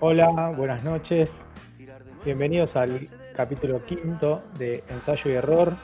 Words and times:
Hola, 0.00 0.50
buenas 0.56 0.82
noches. 0.82 1.44
Bienvenidos 2.24 2.74
al 2.74 3.00
capítulo 3.36 3.84
quinto 3.84 4.42
de 4.58 4.82
Ensayo 4.88 5.30
y 5.30 5.34
Error, 5.34 5.76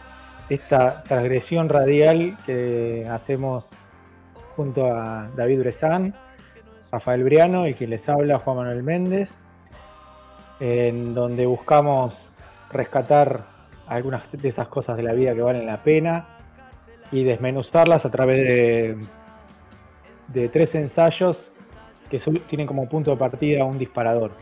esta 0.49 1.03
transgresión 1.03 1.69
radial 1.69 2.39
que 2.47 3.07
hacemos 3.11 3.73
junto 4.57 4.87
a 4.87 5.29
David 5.37 5.61
Brezán, 5.61 6.15
Rafael 6.91 7.23
Briano 7.23 7.69
y 7.69 7.75
quien 7.75 7.91
les 7.91 8.09
habla 8.09 8.39
Juan 8.39 8.57
Manuel 8.57 8.83
Méndez, 8.83 9.39
en 10.61 11.13
donde 11.13 11.45
buscamos 11.45 12.39
rescatar 12.71 13.45
algunas 13.87 14.33
de 14.33 14.49
esas 14.49 14.69
cosas 14.69 14.97
de 14.97 15.03
la 15.03 15.13
vida 15.13 15.35
que 15.35 15.43
valen 15.43 15.67
la 15.67 15.83
pena 15.83 16.40
y 17.13 17.25
desmenuzarlas 17.25 18.05
a 18.05 18.11
través 18.11 18.47
de, 18.47 18.97
de 20.29 20.49
tres 20.49 20.75
ensayos 20.75 21.53
que 22.11 22.19
tienen 22.49 22.67
como 22.67 22.89
punto 22.89 23.11
de 23.13 23.17
partida 23.17 23.65
un 23.65 23.79
disparador. 23.79 24.33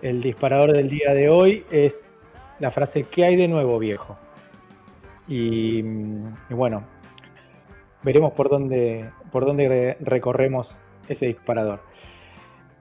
El 0.00 0.22
disparador 0.22 0.72
del 0.72 0.88
día 0.88 1.12
de 1.12 1.28
hoy 1.28 1.64
es 1.70 2.10
la 2.58 2.70
frase 2.70 3.04
¿qué 3.04 3.24
hay 3.24 3.36
de 3.36 3.48
nuevo 3.48 3.78
viejo? 3.78 4.16
Y, 5.26 5.82
bueno, 6.48 6.84
veremos 8.02 8.32
por 8.32 8.48
dónde, 8.48 9.10
por 9.30 9.44
dónde 9.44 9.96
recorremos 10.00 10.78
ese 11.08 11.26
disparador. 11.26 11.80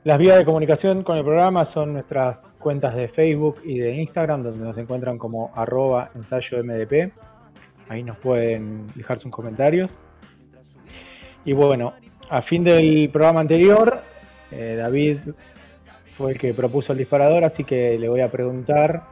Las 0.05 0.17
vías 0.17 0.37
de 0.37 0.45
comunicación 0.45 1.03
con 1.03 1.17
el 1.17 1.25
programa 1.25 1.65
son 1.65 1.91
nuestras 1.91 2.53
cuentas 2.59 2.95
de 2.95 3.09
Facebook 3.09 3.61
y 3.65 3.79
de 3.79 3.95
Instagram, 3.95 4.43
donde 4.43 4.63
nos 4.63 4.77
encuentran 4.77 5.17
como 5.17 5.51
arroba 5.53 6.11
ensayo 6.15 6.63
MDP. 6.63 7.11
Ahí 7.89 8.03
nos 8.03 8.17
pueden 8.17 8.87
dejar 8.95 9.19
sus 9.19 9.31
comentarios. 9.31 9.91
Y 11.45 11.53
bueno, 11.53 11.93
a 12.29 12.41
fin 12.41 12.63
del 12.63 13.09
programa 13.11 13.39
anterior, 13.39 14.01
eh, 14.51 14.75
David 14.77 15.19
fue 16.17 16.33
el 16.33 16.39
que 16.39 16.53
propuso 16.53 16.91
el 16.91 16.97
disparador, 16.97 17.43
así 17.43 17.63
que 17.63 17.97
le 17.97 18.09
voy 18.09 18.21
a 18.21 18.29
preguntar 18.31 19.03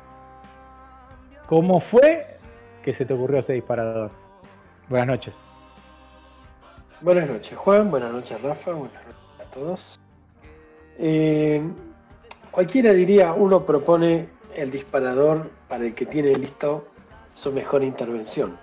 cómo 1.48 1.80
fue 1.80 2.26
que 2.84 2.94
se 2.94 3.06
te 3.06 3.14
ocurrió 3.14 3.40
ese 3.40 3.54
disparador. 3.54 4.12
Buenas 4.90 5.08
noches. 5.08 5.36
Buenas 7.02 7.30
noches, 7.30 7.58
Juan. 7.58 7.90
Buenas 7.90 8.12
noches, 8.12 8.42
Rafa. 8.42 8.72
Buenas 8.72 9.06
noches 9.06 9.40
a 9.40 9.52
todos. 9.52 10.00
Eh, 10.98 11.62
cualquiera 12.52 12.92
diría, 12.92 13.34
uno 13.34 13.66
propone 13.66 14.30
el 14.56 14.72
disparador 14.72 15.52
para 15.68 15.86
el 15.86 15.94
que 15.94 16.06
tiene 16.06 16.36
listo 16.36 16.88
su 17.34 17.52
mejor 17.52 17.84
intervención. 17.84 18.58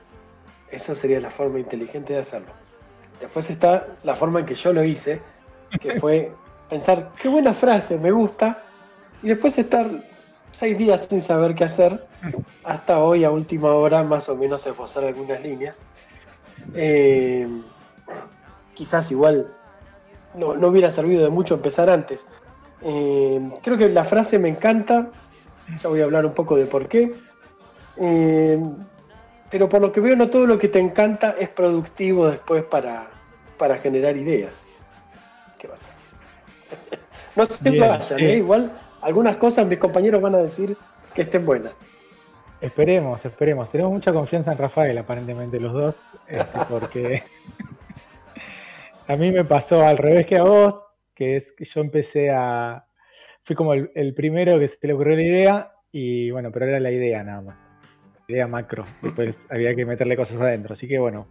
Esa 0.72 0.94
sería 0.94 1.20
la 1.20 1.30
forma 1.30 1.60
inteligente 1.60 2.14
de 2.14 2.20
hacerlo. 2.20 2.52
Después 3.20 3.48
está 3.50 3.86
la 4.02 4.16
forma 4.16 4.40
en 4.40 4.46
que 4.46 4.54
yo 4.54 4.72
lo 4.72 4.82
hice, 4.82 5.20
que 5.80 6.00
fue 6.00 6.32
pensar, 6.68 7.12
qué 7.20 7.28
buena 7.28 7.52
frase, 7.52 7.98
me 7.98 8.10
gusta, 8.10 8.64
y 9.22 9.28
después 9.28 9.56
estar 9.58 9.88
seis 10.50 10.76
días 10.76 11.06
sin 11.08 11.20
saber 11.20 11.54
qué 11.54 11.64
hacer, 11.64 12.06
hasta 12.64 12.98
hoy 12.98 13.24
a 13.24 13.30
última 13.30 13.72
hora 13.72 14.02
más 14.02 14.28
o 14.30 14.36
menos 14.36 14.66
esbozar 14.66 15.04
algunas 15.04 15.42
líneas. 15.42 15.82
Eh, 16.74 17.46
quizás 18.74 19.10
igual 19.10 19.52
no, 20.34 20.48
hubiera 20.66 20.90
servido 20.90 21.22
de 21.22 21.30
mucho 21.30 21.54
empezar 21.54 21.90
antes. 21.90 22.26
Eh, 22.82 23.50
creo 23.62 23.76
que 23.76 23.90
la 23.90 24.04
frase 24.04 24.38
me 24.38 24.48
encanta, 24.48 25.10
ya 25.82 25.88
voy 25.88 26.00
a 26.00 26.04
hablar 26.04 26.24
un 26.24 26.32
poco 26.32 26.56
de 26.56 26.66
por 26.66 26.88
qué. 26.88 27.14
Eh, 27.96 28.58
pero 29.53 29.69
por 29.69 29.83
lo 29.83 29.92
que 29.92 30.00
veo 30.00 30.17
no 30.17 30.31
todo 30.31 30.47
lo 30.47 30.58
que 30.58 30.69
te 30.69 30.78
encanta 30.78 31.36
es 31.39 31.50
productivo 31.50 32.27
después 32.27 32.64
para, 32.64 33.11
para 33.58 33.77
generar 33.77 34.17
ideas. 34.17 34.64
¿Qué 35.58 35.69
va 35.69 35.75
a 35.75 35.77
ser? 35.77 35.92
no 37.36 37.45
se 37.45 37.62
te 37.62 37.78
vayan, 37.78 38.19
¿eh? 38.19 38.36
igual 38.36 38.73
algunas 39.03 39.36
cosas 39.36 39.67
mis 39.67 39.79
compañeros 39.79 40.23
van 40.23 40.36
a 40.36 40.39
decir 40.39 40.74
que 41.14 41.23
estén 41.23 41.45
buenas. 41.45 41.74
Esperemos, 42.62 43.23
esperemos. 43.27 43.70
Tenemos 43.70 43.92
mucha 43.92 44.11
confianza 44.11 44.52
en 44.52 44.58
Rafael, 44.58 44.96
aparentemente, 44.96 45.61
los 45.61 45.74
dos, 45.74 46.01
este, 46.27 46.58
porque 46.70 47.23
a 49.07 49.17
mí 49.17 49.33
me 49.33 49.45
pasó 49.45 49.85
al 49.85 49.98
revés 49.98 50.27
que 50.27 50.39
a 50.39 50.45
vos, 50.45 50.83
que 51.14 51.36
es 51.36 51.52
que 51.52 51.67
yo 51.67 51.83
empecé 51.83 52.30
a... 52.30 52.86
Fui 53.42 53.55
como 53.55 53.74
el, 53.74 53.91
el 53.95 54.14
primero 54.14 54.58
que 54.58 54.68
se 54.68 54.79
le 54.86 54.95
ocurrió 54.95 55.17
la 55.17 55.23
idea, 55.23 55.73
y 55.91 56.30
bueno, 56.30 56.51
pero 56.51 56.67
era 56.67 56.80
la 56.80 56.91
idea 56.91 57.23
nada 57.23 57.42
más 57.42 57.71
idea 58.32 58.46
macro. 58.46 58.84
Después 59.02 59.46
había 59.50 59.74
que 59.74 59.86
meterle 59.86 60.16
cosas 60.16 60.40
adentro. 60.40 60.72
Así 60.72 60.88
que 60.88 60.98
bueno, 60.98 61.26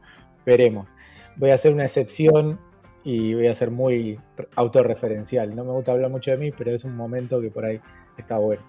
veremos. 0.46 0.94
Voy 1.36 1.52
a 1.52 1.56
hacer 1.56 1.74
una 1.74 1.86
excepción 1.86 2.60
y 3.04 3.34
voy 3.34 3.48
a 3.48 3.56
ser 3.56 3.72
muy 3.72 4.20
autorreferencial. 4.56 5.56
No 5.56 5.64
me 5.64 5.72
gusta 5.72 5.92
hablar 5.92 6.12
mucho 6.12 6.32
de 6.32 6.38
mí, 6.38 6.52
pero 6.52 6.72
es 6.72 6.84
un 6.84 6.96
momento 6.96 7.42
que 7.42 7.50
por 7.50 7.66
ahí 7.66 7.80
está 8.18 8.38
bueno. 8.38 8.64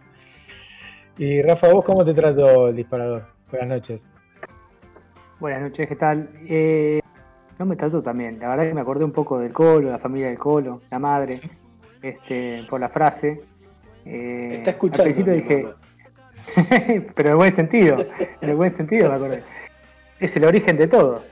Y 1.19 1.43
Rafa, 1.43 1.73
¿vos 1.73 1.85
cómo 1.85 2.05
te 2.05 2.15
trató 2.15 2.69
el 2.69 2.77
disparador? 2.77 3.27
Buenas 3.51 3.69
noches. 3.69 4.07
Buenas 5.39 5.61
noches, 5.61 5.89
¿qué 5.89 5.97
tal? 5.97 6.31
Eh, 6.49 7.01
no 7.59 7.67
me 7.67 7.77
trató 7.77 8.01
también. 8.01 8.39
La 8.41 8.49
verdad 8.49 8.65
que 8.65 8.75
me 8.75 8.81
acordé 8.81 9.05
un 9.05 9.13
poco 9.13 9.39
del 9.39 9.53
Colo, 9.53 9.91
la 9.91 9.99
familia 9.99 10.29
del 10.29 10.39
Colo, 10.39 10.81
la 10.91 10.99
madre, 10.99 11.41
este, 12.01 12.65
por 12.71 12.81
la 12.81 12.89
frase. 12.89 13.43
Eh, 14.05 14.51
Está 14.55 14.71
escuchando. 14.71 15.03
Al 15.03 15.07
principio 15.09 15.33
dije, 15.35 15.67
Pero 17.15 17.31
en 17.31 17.37
buen 17.37 17.53
sentido, 17.53 17.97
en 18.41 18.51
el 18.51 18.57
buen 18.57 18.71
sentido 18.71 19.09
me 19.09 19.17
acordé. 19.17 19.43
Es 20.21 20.37
el 20.37 20.45
origen 20.45 20.77
de 20.77 20.87
todo. 20.87 21.23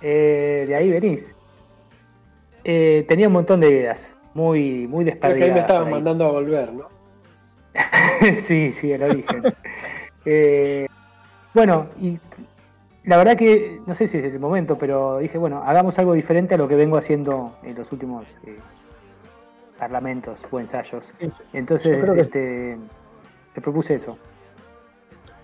Eh, 0.00 0.64
de 0.68 0.74
ahí 0.74 0.90
venís. 0.90 1.34
Eh, 2.64 3.04
tenía 3.08 3.26
un 3.26 3.32
montón 3.32 3.60
de 3.60 3.70
ideas, 3.70 4.16
muy, 4.34 4.86
muy 4.86 5.04
desperdigadas. 5.04 5.38
que 5.38 5.44
ahí 5.44 5.54
me 5.54 5.60
estaban 5.60 5.90
mandando 5.90 6.26
a 6.26 6.32
volver, 6.32 6.72
¿no? 6.72 6.88
sí, 8.36 8.70
sí, 8.70 8.92
el 8.92 9.02
origen. 9.02 9.42
Eh, 10.24 10.86
bueno, 11.54 11.88
y 11.98 12.18
la 13.04 13.16
verdad 13.16 13.36
que, 13.36 13.80
no 13.86 13.94
sé 13.94 14.06
si 14.06 14.18
es 14.18 14.24
el 14.24 14.38
momento, 14.38 14.76
pero 14.76 15.18
dije, 15.18 15.38
bueno, 15.38 15.62
hagamos 15.64 15.98
algo 15.98 16.12
diferente 16.12 16.54
a 16.54 16.58
lo 16.58 16.68
que 16.68 16.76
vengo 16.76 16.98
haciendo 16.98 17.56
en 17.62 17.74
los 17.74 17.90
últimos 17.92 18.26
parlamentos 19.78 20.40
o 20.50 20.60
ensayos. 20.60 21.14
Entonces, 21.52 22.08
este, 22.10 22.76
te 23.54 23.60
propuse 23.60 23.94
eso. 23.94 24.18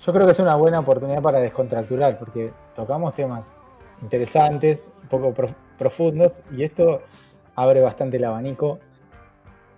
Yo 0.07 0.13
creo 0.13 0.25
que 0.25 0.33
es 0.33 0.39
una 0.39 0.55
buena 0.55 0.79
oportunidad 0.79 1.21
para 1.21 1.41
descontracturar, 1.41 2.17
porque 2.17 2.53
tocamos 2.77 3.17
temas 3.17 3.51
interesantes, 4.03 4.85
un 5.03 5.09
poco 5.09 5.35
profundos, 5.77 6.41
y 6.57 6.63
esto 6.63 7.03
abre 7.57 7.81
bastante 7.81 8.17
el 8.17 8.25
abanico. 8.25 8.79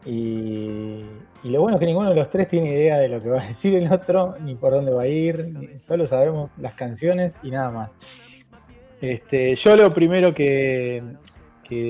Y, 0.04 1.02
lo 1.44 1.62
bueno 1.62 1.76
es 1.76 1.80
que 1.80 1.86
ninguno 1.86 2.10
de 2.10 2.16
los 2.16 2.28
tres 2.28 2.46
tiene 2.48 2.68
idea 2.68 2.98
de 2.98 3.08
lo 3.08 3.22
que 3.22 3.30
va 3.30 3.40
a 3.40 3.46
decir 3.46 3.74
el 3.74 3.90
otro, 3.90 4.36
ni 4.40 4.54
por 4.54 4.72
dónde 4.72 4.92
va 4.92 5.04
a 5.04 5.06
ir, 5.06 5.78
solo 5.78 6.06
sabemos 6.06 6.50
las 6.58 6.74
canciones 6.74 7.38
y 7.42 7.50
nada 7.50 7.70
más. 7.70 7.98
Este, 9.00 9.54
yo 9.54 9.76
lo 9.76 9.90
primero 9.94 10.34
que, 10.34 11.02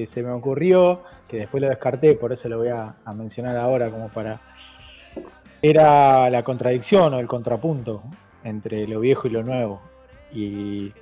se 0.06 0.22
me 0.22 0.30
ocurrió, 0.30 1.02
que 1.26 1.38
después 1.38 1.60
lo 1.60 1.68
descarté, 1.68 2.14
por 2.14 2.32
eso 2.32 2.48
lo 2.48 2.58
voy 2.58 2.68
a 2.68 2.94
mencionar 3.16 3.56
ahora 3.56 3.90
como 3.90 4.08
para... 4.10 4.40
Era 5.60 6.30
la 6.30 6.44
contradicción 6.44 7.14
o 7.14 7.18
el 7.18 7.26
contrapunto 7.26 8.04
entre 8.44 8.86
lo 8.86 9.00
viejo 9.00 9.28
y 9.28 9.30
lo 9.30 9.42
nuevo. 9.42 9.80
Y, 10.32 10.92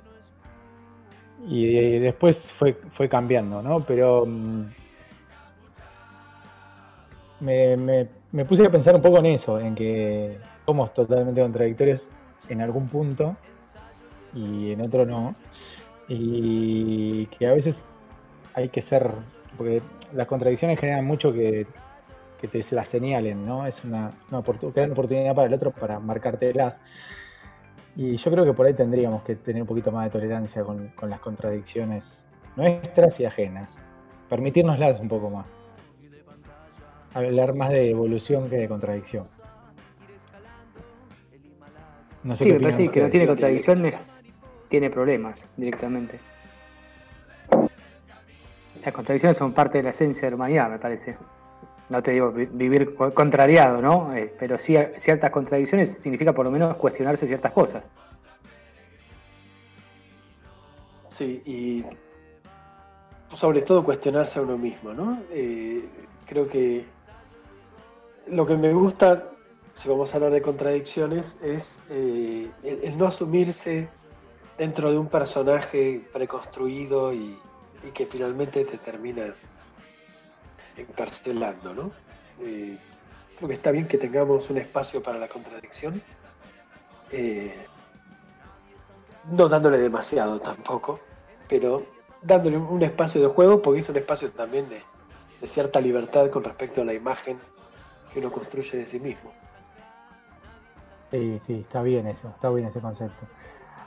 y 1.47 1.99
después 1.99 2.51
fue, 2.51 2.73
fue 2.91 3.09
cambiando, 3.09 3.61
¿no? 3.61 3.81
Pero 3.81 4.25
mm, 4.25 4.65
me, 7.39 8.07
me, 8.31 8.45
puse 8.45 8.65
a 8.65 8.71
pensar 8.71 8.95
un 8.95 9.01
poco 9.01 9.19
en 9.19 9.27
eso, 9.27 9.59
en 9.59 9.75
que 9.75 10.37
somos 10.65 10.93
totalmente 10.93 11.41
contradictorios 11.41 12.09
en 12.49 12.61
algún 12.61 12.87
punto 12.87 13.35
y 14.33 14.71
en 14.71 14.81
otro 14.81 15.05
no. 15.05 15.35
Y 16.07 17.25
que 17.27 17.47
a 17.47 17.53
veces 17.53 17.85
hay 18.53 18.69
que 18.69 18.81
ser, 18.81 19.11
porque 19.57 19.81
las 20.13 20.27
contradicciones 20.27 20.79
generan 20.79 21.05
mucho 21.05 21.33
que, 21.33 21.67
que 22.39 22.47
te 22.47 22.63
las 22.73 22.87
señalen, 22.87 23.45
¿no? 23.45 23.65
Es 23.67 23.83
una, 23.83 24.11
una, 24.29 24.39
oportunidad 24.39 25.35
para 25.35 25.47
el 25.47 25.53
otro 25.53 25.71
para 25.71 25.99
marcártelas. 25.99 26.81
Y 27.99 28.15
yo 28.15 28.29
creo 28.29 28.45
que 28.45 28.53
por 28.53 28.67
ahí 28.67 28.75
tendríamos 28.75 29.23
que 29.23 29.35
tener 29.35 29.63
un 29.63 29.67
poquito 29.67 29.91
más 29.91 30.05
de 30.05 30.11
tolerancia 30.11 30.63
con, 30.63 30.93
las 31.01 31.19
contradicciones 31.19 32.23
nuestras 32.55 33.19
y 33.19 33.25
ajenas. 33.25 33.75
Permitirnoslas 34.29 34.99
un 34.99 35.07
poco 35.07 35.31
más. 35.31 35.47
Hablar 37.15 37.55
más 37.55 37.71
de 37.71 37.89
evolución 37.89 38.51
que 38.51 38.57
de 38.57 38.67
contradicción. 38.67 39.27
No 42.21 42.35
sé 42.35 42.43
sí, 42.43 42.53
me 42.53 42.59
parece 42.59 42.89
que 42.89 43.01
no 43.01 43.09
tiene 43.09 43.25
contradicciones, 43.25 44.05
tiene 44.67 44.91
problemas 44.91 45.49
directamente. 45.57 46.19
Las 48.85 48.93
contradicciones 48.93 49.37
son 49.37 49.53
parte 49.53 49.79
de 49.79 49.85
la 49.85 49.89
esencia 49.89 50.27
de 50.27 50.31
la 50.31 50.35
humanidad, 50.35 50.69
me 50.69 50.77
parece 50.77 51.17
no 51.89 52.03
te 52.03 52.11
digo 52.11 52.31
vivir 52.31 52.95
contrariado, 52.95 53.81
¿no? 53.81 54.13
Eh, 54.15 54.33
pero 54.37 54.57
sí 54.57 54.75
ciertas 54.97 55.31
contradicciones 55.31 55.93
significa 55.93 56.33
por 56.33 56.45
lo 56.45 56.51
menos 56.51 56.75
cuestionarse 56.75 57.27
ciertas 57.27 57.53
cosas. 57.53 57.91
Sí, 61.07 61.41
y 61.45 61.85
sobre 63.35 63.61
todo 63.61 63.83
cuestionarse 63.83 64.39
a 64.39 64.41
uno 64.43 64.57
mismo, 64.57 64.93
¿no? 64.93 65.21
Eh, 65.31 65.83
creo 66.27 66.47
que 66.47 66.85
lo 68.27 68.45
que 68.45 68.55
me 68.57 68.73
gusta, 68.73 69.29
si 69.73 69.89
vamos 69.89 70.13
a 70.13 70.17
hablar 70.17 70.31
de 70.31 70.41
contradicciones, 70.41 71.37
es 71.41 71.81
eh, 71.89 72.49
el, 72.63 72.97
no 72.97 73.07
asumirse 73.07 73.89
dentro 74.57 74.91
de 74.91 74.97
un 74.97 75.07
personaje 75.07 76.01
preconstruido 76.13 77.13
y, 77.13 77.37
que 77.93 78.05
finalmente 78.05 78.65
te 78.65 78.77
termina 78.77 79.33
encarcelando, 80.77 81.73
¿no? 81.73 81.91
Eh, 82.41 82.77
creo 83.37 83.47
que 83.47 83.55
está 83.55 83.71
bien 83.71 83.87
que 83.87 83.97
tengamos 83.97 84.49
un 84.49 84.57
espacio 84.57 85.01
para 85.01 85.17
la 85.17 85.27
contradicción, 85.27 86.01
no 89.31 89.49
dándole 89.49 89.77
demasiado 89.77 90.39
tampoco, 90.39 90.99
pero 91.47 91.85
dándole 92.21 92.57
un 92.57 92.83
espacio 92.83 93.21
de 93.21 93.27
juego 93.27 93.61
porque 93.61 93.79
es 93.79 93.89
un 93.89 93.97
espacio 93.97 94.31
también 94.31 94.67
de, 94.69 94.81
cierta 95.47 95.79
libertad 95.79 96.29
con 96.29 96.43
respecto 96.43 96.81
a 96.81 96.85
la 96.85 96.93
imagen 96.93 97.39
que 98.11 98.19
uno 98.19 98.31
construye 98.31 98.79
de 98.79 98.85
sí 98.85 98.99
mismo. 98.99 99.31
Sí, 101.11 101.39
sí, 101.45 101.59
está 101.61 101.81
bien 101.83 102.07
eso, 102.07 102.27
está 102.29 102.49
bien 102.49 102.67
ese 102.67 102.79
concepto. 102.79 103.25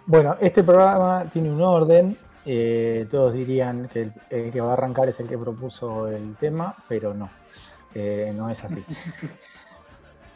Bueno, 0.06 0.36
este 0.40 0.62
programa 0.62 1.28
tiene 1.32 1.50
un 1.50 1.60
orden. 1.60 2.16
Eh, 2.46 3.06
todos 3.10 3.34
dirían 3.34 3.88
que 3.88 4.10
el, 4.30 4.52
que 4.52 4.60
va 4.60 4.70
a 4.70 4.72
arrancar 4.72 5.08
es 5.08 5.20
el 5.20 5.28
que 5.28 5.36
propuso 5.36 6.08
el 6.08 6.36
tema, 6.36 6.76
pero 6.88 7.12
no, 7.14 7.30
eh, 7.94 8.32
no 8.34 8.50
es 8.50 8.62
así. 8.64 8.84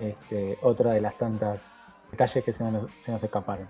Este, 0.00 0.58
otra 0.62 0.90
de 0.90 1.00
las 1.00 1.16
tantas 1.16 1.64
detalles 2.10 2.44
que 2.44 2.52
se 2.52 2.64
nos, 2.64 2.90
se 2.98 3.12
nos 3.12 3.22
escaparon. 3.22 3.68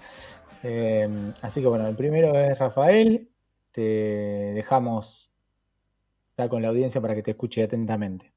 Eh, 0.63 1.35
así 1.43 1.61
que 1.61 1.67
bueno, 1.67 1.87
el 1.87 1.95
primero 1.95 2.35
es 2.35 2.59
Rafael, 2.59 3.29
te 3.73 3.83
dejamos 3.83 5.31
con 6.49 6.63
la 6.63 6.69
audiencia 6.69 7.01
para 7.01 7.15
que 7.15 7.23
te 7.23 7.33
escuche 7.33 7.63
atentamente. 7.63 8.33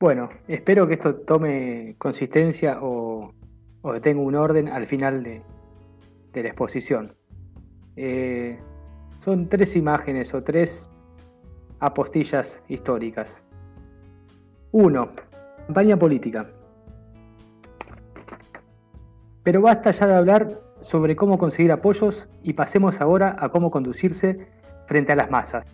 Bueno, 0.00 0.30
espero 0.48 0.86
que 0.86 0.94
esto 0.94 1.14
tome 1.14 1.94
consistencia 1.98 2.78
o, 2.82 3.34
o 3.82 4.00
tenga 4.00 4.22
un 4.22 4.34
orden 4.34 4.68
al 4.68 4.86
final 4.86 5.22
de, 5.22 5.42
la 6.34 6.48
exposición. 6.48 7.16
Eh, 8.02 8.58
son 9.22 9.50
tres 9.50 9.76
imágenes 9.76 10.32
o 10.32 10.42
tres 10.42 10.88
apostillas 11.80 12.64
históricas. 12.66 13.44
Uno, 14.72 15.10
campaña 15.66 15.98
política. 15.98 16.48
Pero 19.42 19.60
basta 19.60 19.90
ya 19.90 20.06
de 20.06 20.14
hablar 20.14 20.62
sobre 20.80 21.14
cómo 21.14 21.36
conseguir 21.36 21.72
apoyos 21.72 22.30
y 22.42 22.54
pasemos 22.54 23.02
ahora 23.02 23.36
a 23.38 23.50
cómo 23.50 23.70
conducirse 23.70 24.46
frente 24.86 25.12
a 25.12 25.16
las 25.16 25.30
masas. 25.30 25.66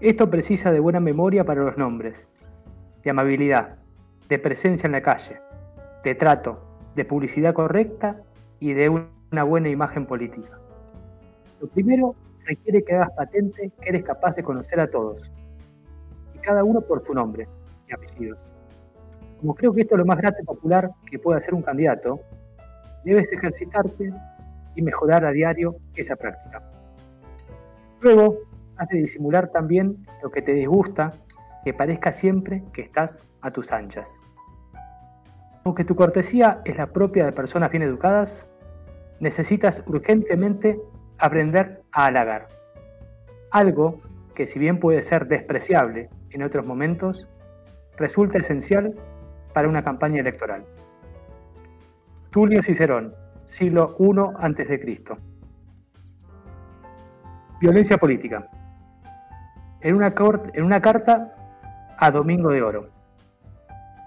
Esto 0.00 0.28
precisa 0.30 0.72
de 0.72 0.80
buena 0.80 0.98
memoria 0.98 1.44
para 1.44 1.62
los 1.62 1.78
nombres, 1.78 2.28
de 3.04 3.10
amabilidad, 3.10 3.76
de 4.28 4.40
presencia 4.40 4.88
en 4.88 4.92
la 4.92 5.02
calle, 5.02 5.40
de 6.02 6.16
trato, 6.16 6.64
de 6.96 7.04
publicidad 7.04 7.54
correcta 7.54 8.24
y 8.58 8.72
de 8.72 8.88
una 8.88 9.44
buena 9.44 9.68
imagen 9.68 10.04
política. 10.04 10.58
Lo 11.60 11.68
primero 11.68 12.14
requiere 12.44 12.82
que 12.82 12.94
hagas 12.94 13.10
patente 13.12 13.70
que 13.80 13.88
eres 13.88 14.04
capaz 14.04 14.34
de 14.36 14.42
conocer 14.42 14.80
a 14.80 14.88
todos, 14.88 15.30
y 16.34 16.38
cada 16.38 16.64
uno 16.64 16.80
por 16.80 17.04
su 17.04 17.12
nombre 17.12 17.48
y 17.88 17.92
apellidos. 17.92 18.38
Como 19.40 19.54
creo 19.54 19.72
que 19.72 19.82
esto 19.82 19.94
es 19.94 19.98
lo 19.98 20.06
más 20.06 20.18
grato 20.18 20.38
y 20.42 20.44
popular 20.44 20.90
que 21.10 21.18
puede 21.18 21.38
hacer 21.38 21.54
un 21.54 21.62
candidato, 21.62 22.20
debes 23.04 23.30
ejercitarte 23.32 24.12
y 24.74 24.82
mejorar 24.82 25.24
a 25.24 25.30
diario 25.30 25.76
esa 25.94 26.16
práctica. 26.16 26.62
Luego, 28.00 28.38
has 28.76 28.88
de 28.88 28.98
disimular 28.98 29.48
también 29.48 30.06
lo 30.22 30.30
que 30.30 30.42
te 30.42 30.52
disgusta, 30.52 31.12
que 31.64 31.74
parezca 31.74 32.12
siempre 32.12 32.64
que 32.72 32.82
estás 32.82 33.26
a 33.40 33.50
tus 33.50 33.72
anchas. 33.72 34.20
Aunque 35.64 35.84
tu 35.84 35.96
cortesía 35.96 36.62
es 36.64 36.76
la 36.76 36.86
propia 36.86 37.26
de 37.26 37.32
personas 37.32 37.70
bien 37.70 37.82
educadas, 37.82 38.46
necesitas 39.20 39.82
urgentemente 39.86 40.80
aprender 41.18 41.82
a 41.92 42.06
halagar. 42.06 42.48
Algo 43.50 44.00
que 44.34 44.46
si 44.46 44.58
bien 44.58 44.78
puede 44.78 45.02
ser 45.02 45.26
despreciable 45.26 46.10
en 46.30 46.42
otros 46.42 46.64
momentos, 46.64 47.28
resulta 47.96 48.38
esencial 48.38 48.94
para 49.52 49.68
una 49.68 49.82
campaña 49.82 50.20
electoral. 50.20 50.64
Tulio 52.30 52.62
Cicerón, 52.62 53.14
siglo 53.44 53.96
I 53.98 54.10
a.C. 54.38 55.04
Violencia 57.60 57.98
política. 57.98 58.48
En 59.80 59.94
una, 59.96 60.14
en 60.54 60.64
una 60.64 60.80
carta 60.80 61.34
a 61.98 62.10
Domingo 62.10 62.50
de 62.50 62.62
Oro. 62.62 62.90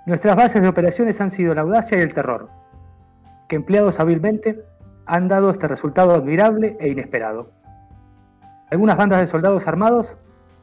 Nuestras 0.06 0.36
bases 0.36 0.62
de 0.62 0.68
operaciones 0.68 1.20
han 1.20 1.32
sido 1.32 1.54
la 1.54 1.62
audacia 1.62 1.98
y 1.98 2.02
el 2.02 2.14
terror, 2.14 2.50
que 3.50 3.58
empleados 3.58 4.00
hábilmente 4.00 4.64
han 5.12 5.28
dado 5.28 5.52
este 5.52 5.68
resultado 5.68 6.16
admirable 6.16 6.78
e 6.80 6.88
inesperado. 6.88 7.52
Algunas 8.70 8.96
bandas 8.96 9.20
de 9.20 9.28
soldados 9.28 9.68
armados 9.68 10.18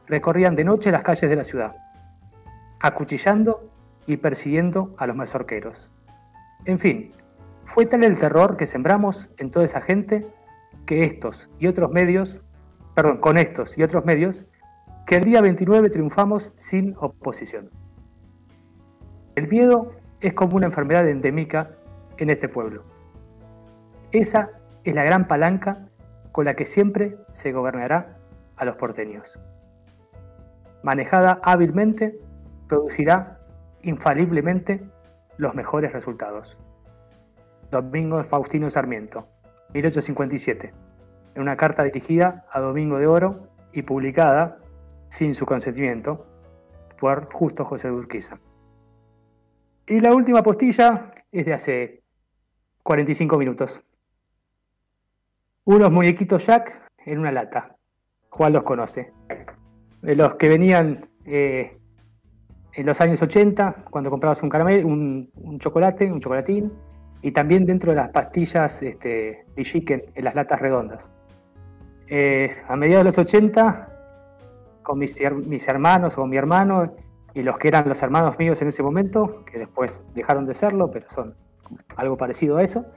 recorrían 0.07 0.55
de 0.55 0.63
noche 0.63 0.91
las 0.91 1.03
calles 1.03 1.29
de 1.29 1.35
la 1.35 1.43
ciudad, 1.43 1.75
acuchillando 2.79 3.69
y 4.07 4.17
persiguiendo 4.17 4.95
a 4.97 5.05
los 5.05 5.15
mazorqueros. 5.15 5.93
En 6.65 6.79
fin, 6.79 7.11
fue 7.65 7.85
tal 7.85 8.03
el 8.03 8.17
terror 8.17 8.57
que 8.57 8.65
sembramos 8.65 9.29
en 9.37 9.51
toda 9.51 9.65
esa 9.65 9.81
gente 9.81 10.25
que 10.87 11.03
estos 11.03 11.47
y 11.59 11.67
otros 11.67 11.91
medios, 11.91 12.41
perdón, 12.95 13.19
con 13.19 13.37
estos 13.37 13.77
y 13.77 13.83
otros 13.83 14.03
medios, 14.03 14.47
que 15.05 15.17
el 15.17 15.25
día 15.25 15.41
29 15.41 15.91
triunfamos 15.91 16.51
sin 16.55 16.95
oposición. 16.97 17.69
El 19.35 19.47
miedo 19.47 19.91
es 20.21 20.33
como 20.33 20.55
una 20.55 20.65
enfermedad 20.65 21.07
endémica 21.07 21.69
en 22.17 22.31
este 22.31 22.49
pueblo. 22.49 22.83
Esa 24.11 24.49
es 24.83 24.95
la 24.95 25.03
gran 25.03 25.27
palanca 25.27 25.87
con 26.31 26.45
la 26.45 26.55
que 26.55 26.65
siempre 26.65 27.17
se 27.31 27.51
gobernará 27.51 28.17
a 28.55 28.65
los 28.65 28.75
porteños. 28.75 29.39
Manejada 30.81 31.39
hábilmente, 31.43 32.19
producirá 32.67 33.39
infaliblemente 33.83 34.81
los 35.37 35.53
mejores 35.53 35.93
resultados. 35.93 36.57
Domingo 37.69 38.23
Faustino 38.23 38.69
Sarmiento, 38.71 39.27
1857, 39.73 40.73
en 41.35 41.41
una 41.41 41.55
carta 41.55 41.83
dirigida 41.83 42.45
a 42.51 42.59
Domingo 42.59 42.97
de 42.97 43.05
Oro 43.05 43.47
y 43.71 43.83
publicada, 43.83 44.57
sin 45.09 45.35
su 45.35 45.45
consentimiento, 45.45 46.25
por 46.99 47.31
Justo 47.31 47.63
José 47.63 47.89
de 47.89 47.93
Urquiza. 47.93 48.39
Y 49.85 49.99
la 49.99 50.13
última 50.13 50.41
postilla 50.41 51.11
es 51.31 51.45
de 51.45 51.53
hace 51.53 52.03
45 52.83 53.37
minutos. 53.37 53.83
Unos 55.71 55.91
muñequitos 55.91 56.47
Jack 56.47 56.81
en 57.05 57.19
una 57.19 57.31
lata. 57.31 57.75
Juan 58.29 58.53
los 58.53 58.63
conoce. 58.63 59.13
De 60.01 60.15
los 60.15 60.33
que 60.33 60.49
venían 60.49 61.05
eh, 61.25 61.77
en 62.73 62.85
los 62.87 62.99
años 63.01 63.21
80, 63.21 63.85
cuando 63.91 64.09
comprabas 64.09 64.41
un 64.41 64.49
caramelo, 64.49 64.87
un 64.87 65.59
chocolate, 65.59 66.11
un 66.11 66.21
chocolatín, 66.21 66.73
y 67.21 67.33
también 67.33 67.67
dentro 67.67 67.91
de 67.91 67.97
las 67.97 68.09
pastillas 68.09 68.81
este, 68.81 69.45
chicken 69.61 70.05
en 70.15 70.25
las 70.25 70.33
latas 70.33 70.59
redondas. 70.59 71.11
Eh, 72.07 72.49
a 72.67 72.75
mediados 72.75 73.03
de 73.03 73.09
los 73.11 73.19
80, 73.19 74.79
con 74.81 74.97
mis, 74.97 75.21
mis 75.45 75.67
hermanos 75.67 76.17
o 76.17 76.25
mi 76.25 76.37
hermano 76.37 76.95
y 77.35 77.43
los 77.43 77.59
que 77.59 77.67
eran 77.67 77.87
los 77.87 78.01
hermanos 78.01 78.39
míos 78.39 78.59
en 78.63 78.69
ese 78.69 78.81
momento, 78.81 79.45
que 79.45 79.59
después 79.59 80.07
dejaron 80.15 80.47
de 80.47 80.55
serlo, 80.55 80.89
pero 80.89 81.07
son 81.11 81.35
algo 81.95 82.17
parecido 82.17 82.57
a 82.57 82.63
eso, 82.63 82.87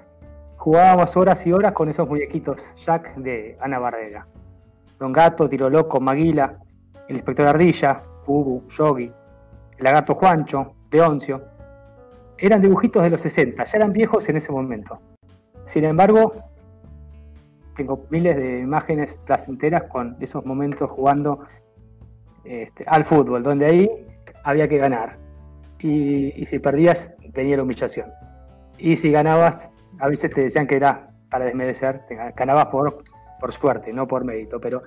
jugábamos 0.63 1.17
horas 1.17 1.45
y 1.45 1.53
horas 1.53 1.73
con 1.73 1.89
esos 1.89 2.09
muñequitos 2.09 2.73
Jack 2.77 3.17
de 3.17 3.59
Ana 3.61 3.81
Barrera. 3.81 4.29
Don 4.97 5.13
Gato, 5.13 5.49
Tiro 5.49 5.69
Loco, 5.69 5.99
Maguila, 5.99 6.57
el 7.09 7.17
inspector 7.17 7.49
Ardilla, 7.49 8.01
Bubu, 8.25 8.69
Yogi, 8.69 9.11
el 9.77 9.85
lagarto 9.85 10.15
Juancho, 10.15 10.75
Leoncio 10.93 11.43
eran 12.39 12.61
dibujitos 12.61 13.03
de 13.03 13.11
los 13.11 13.21
60, 13.23 13.65
ya 13.65 13.77
eran 13.77 13.93
viejos 13.93 14.29
en 14.29 14.37
ese 14.37 14.53
momento. 14.53 15.01
Sin 15.65 15.83
embargo, 15.83 16.33
tengo 17.75 18.07
miles 18.11 18.37
de 18.37 18.61
imágenes 18.61 19.19
placenteras 19.25 19.85
con 19.91 20.17
esos 20.21 20.47
momentos 20.47 20.89
jugando 20.89 21.41
este, 22.45 22.85
al 22.87 23.03
fútbol, 23.03 23.43
donde 23.43 23.67
ahí 23.67 23.91
había 24.45 24.69
que 24.69 24.79
ganar. 24.79 25.19
Y, 25.81 26.47
si 26.47 26.61
perdías, 26.61 27.17
venía 27.33 27.57
la 27.57 27.65
humillación. 27.65 28.07
Y 28.79 28.95
si 28.95 29.11
ganabas, 29.11 29.73
a 30.03 30.09
veces 30.09 30.33
te 30.33 30.41
decían 30.41 30.67
que 30.67 30.75
era 30.75 31.11
para 31.31 31.45
desmerecer, 31.45 32.03
ganabas 32.35 32.67
por, 32.67 33.05
por 33.39 33.53
suerte, 33.53 33.93
no 33.93 34.09
por 34.09 34.25
mérito, 34.25 34.61
pero 34.61 34.83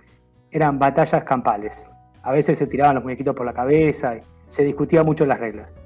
eran 0.51 0.77
batallas 0.77 1.23
campales. 1.23 1.89
A 2.21 2.33
veces 2.33 2.57
se 2.57 2.67
tiraban 2.67 2.95
los 2.95 3.03
muñequitos 3.05 3.33
por 3.33 3.45
la 3.45 3.53
cabeza 3.53 4.17
y 4.17 4.19
se 4.49 4.65
discutía 4.65 5.05
mucho 5.05 5.25
las 5.25 5.39
reglas. 5.39 5.81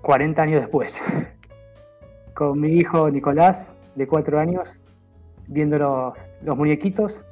40 0.00 0.42
años 0.42 0.60
después, 0.62 1.02
con 2.34 2.58
mi 2.58 2.70
hijo 2.70 3.10
Nicolás, 3.10 3.76
de 3.96 4.06
4 4.06 4.40
años, 4.40 4.82
viendo 5.46 5.76
los, 5.76 6.56
muñequitos 6.56 7.26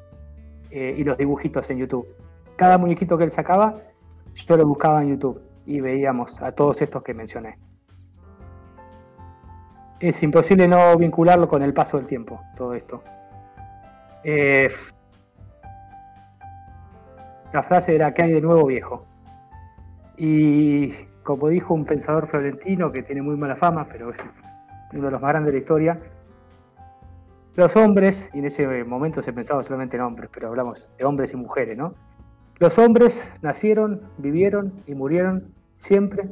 eh, 0.71 0.95
y 0.99 1.03
los 1.03 1.17
dibujitos 1.17 1.71
en 1.71 1.79
YouTube. 1.79 2.07
Cada 2.57 2.77
muñequito 2.77 3.17
que 3.17 3.25
él 3.25 3.31
sacaba, 3.31 3.75
yo 4.35 4.57
lo 4.59 4.67
buscaba 4.67 5.01
en 5.01 5.13
YouTube 5.13 5.41
y 5.65 5.81
veíamos 5.81 6.43
a 6.43 6.53
todos 6.53 6.83
estos 6.83 7.03
que 7.03 7.15
mencioné. 7.15 7.70
Es 10.01 10.23
imposible 10.23 10.67
no 10.67 10.97
vincularlo 10.97 11.47
con 11.47 11.63
el 11.63 11.75
paso 11.75 11.99
del 11.99 12.07
tiempo, 12.07 12.41
todo 12.57 12.75
esto. 12.75 13.03
Eh, 14.25 14.71
la 17.53 17.63
frase 17.63 17.95
era 17.95 18.15
que 18.15 18.23
hay 18.23 18.33
de 18.33 18.41
nuevo 18.41 18.67
viejo. 18.67 19.07
Y 20.17 20.91
como 21.23 21.49
dijo 21.49 21.75
un 21.75 21.85
pensador 21.85 22.27
florentino 22.27 22.91
que 22.91 23.03
tiene 23.03 23.21
muy 23.21 23.37
mala 23.37 23.57
fama, 23.57 23.87
pero 23.91 24.11
es 24.11 24.19
uno 24.93 25.05
de 25.05 25.11
los 25.11 25.21
más 25.21 25.31
grandes 25.31 25.53
de 25.53 25.59
la 25.59 25.63
historia, 25.63 26.01
los 27.57 27.77
hombres, 27.77 28.31
y 28.33 28.39
en 28.39 28.47
ese 28.47 28.85
momento 28.85 29.21
se 29.21 29.33
pensaba 29.33 29.63
solamente 29.63 29.97
en 29.97 30.03
hombres, 30.03 30.31
pero 30.33 30.49
hablamos 30.49 30.93
de 30.97 31.05
hombres 31.05 31.33
y 31.35 31.37
mujeres, 31.37 31.77
¿no? 31.77 31.95
Los 32.59 32.79
hombres 32.79 33.33
nacieron, 33.43 34.03
vivieron 34.19 34.73
y 34.87 34.95
murieron 34.95 35.53
siempre 35.77 36.29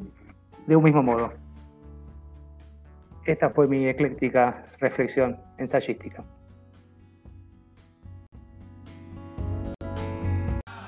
de 0.66 0.76
un 0.76 0.84
mismo 0.84 1.02
modo. 1.02 1.32
Esta 3.28 3.50
fue 3.50 3.68
mi 3.68 3.86
ecléctica 3.86 4.64
reflexión 4.80 5.38
ensayística. 5.58 6.24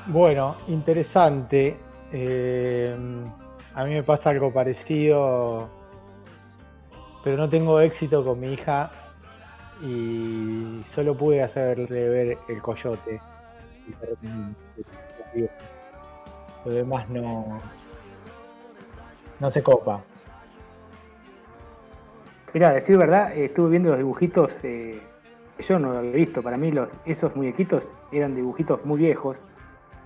Bueno, 0.07 0.57
interesante. 0.67 1.77
Eh, 2.11 2.97
a 3.75 3.85
mí 3.85 3.93
me 3.93 4.03
pasa 4.03 4.31
algo 4.31 4.51
parecido, 4.51 5.69
pero 7.23 7.37
no 7.37 7.51
tengo 7.51 7.79
éxito 7.79 8.25
con 8.25 8.41
mi 8.41 8.55
hija 8.55 8.91
y 9.83 10.83
solo 10.87 11.15
pude 11.15 11.43
hacerle 11.43 12.09
ver 12.09 12.39
el 12.49 12.63
coyote. 12.63 13.21
Lo 16.65 16.73
demás 16.73 17.07
no, 17.11 17.61
no 19.39 19.51
se 19.51 19.63
copa. 19.63 20.03
Mira, 22.53 22.73
decir 22.73 22.97
verdad, 22.97 23.37
estuve 23.37 23.71
viendo 23.71 23.91
los 23.91 23.99
dibujitos, 23.99 24.61
eh, 24.65 25.01
yo 25.61 25.79
no 25.79 25.93
lo 25.93 25.99
había 25.99 26.13
visto, 26.13 26.43
para 26.43 26.57
mí 26.57 26.73
los, 26.73 26.89
esos 27.05 27.37
muñequitos 27.37 27.95
eran 28.11 28.35
dibujitos 28.35 28.85
muy 28.85 28.99
viejos 28.99 29.47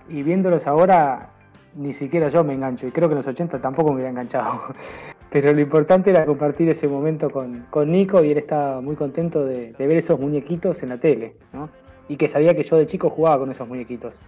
y 0.09 0.21
viéndolos 0.21 0.67
ahora 0.67 1.31
ni 1.75 1.91
siquiera 1.91 2.29
yo 2.29 2.43
me 2.43 2.53
engancho 2.53 2.87
y 2.87 2.91
creo 2.91 3.09
que 3.09 3.13
en 3.13 3.17
los 3.17 3.27
80 3.27 3.59
tampoco 3.59 3.89
me 3.89 3.95
hubiera 3.95 4.09
enganchado. 4.09 4.61
Pero 5.29 5.51
lo 5.51 5.59
importante 5.59 6.11
era 6.11 6.25
compartir 6.25 6.69
ese 6.69 6.87
momento 6.87 7.29
con, 7.29 7.91
Nico 7.91 8.23
y 8.23 8.31
él 8.31 8.37
estaba 8.37 8.79
muy 8.79 8.95
contento 8.95 9.43
de, 9.43 9.73
ver 9.77 9.91
esos 9.91 10.19
muñequitos 10.19 10.81
en 10.83 10.89
la 10.89 10.97
tele, 10.97 11.35
¿no? 11.51 11.69
Y 12.07 12.15
que 12.15 12.29
sabía 12.29 12.53
que 12.55 12.63
yo 12.63 12.77
de 12.77 12.87
chico 12.87 13.09
jugaba 13.09 13.39
con 13.39 13.51
esos 13.51 13.67
muñequitos. 13.67 14.21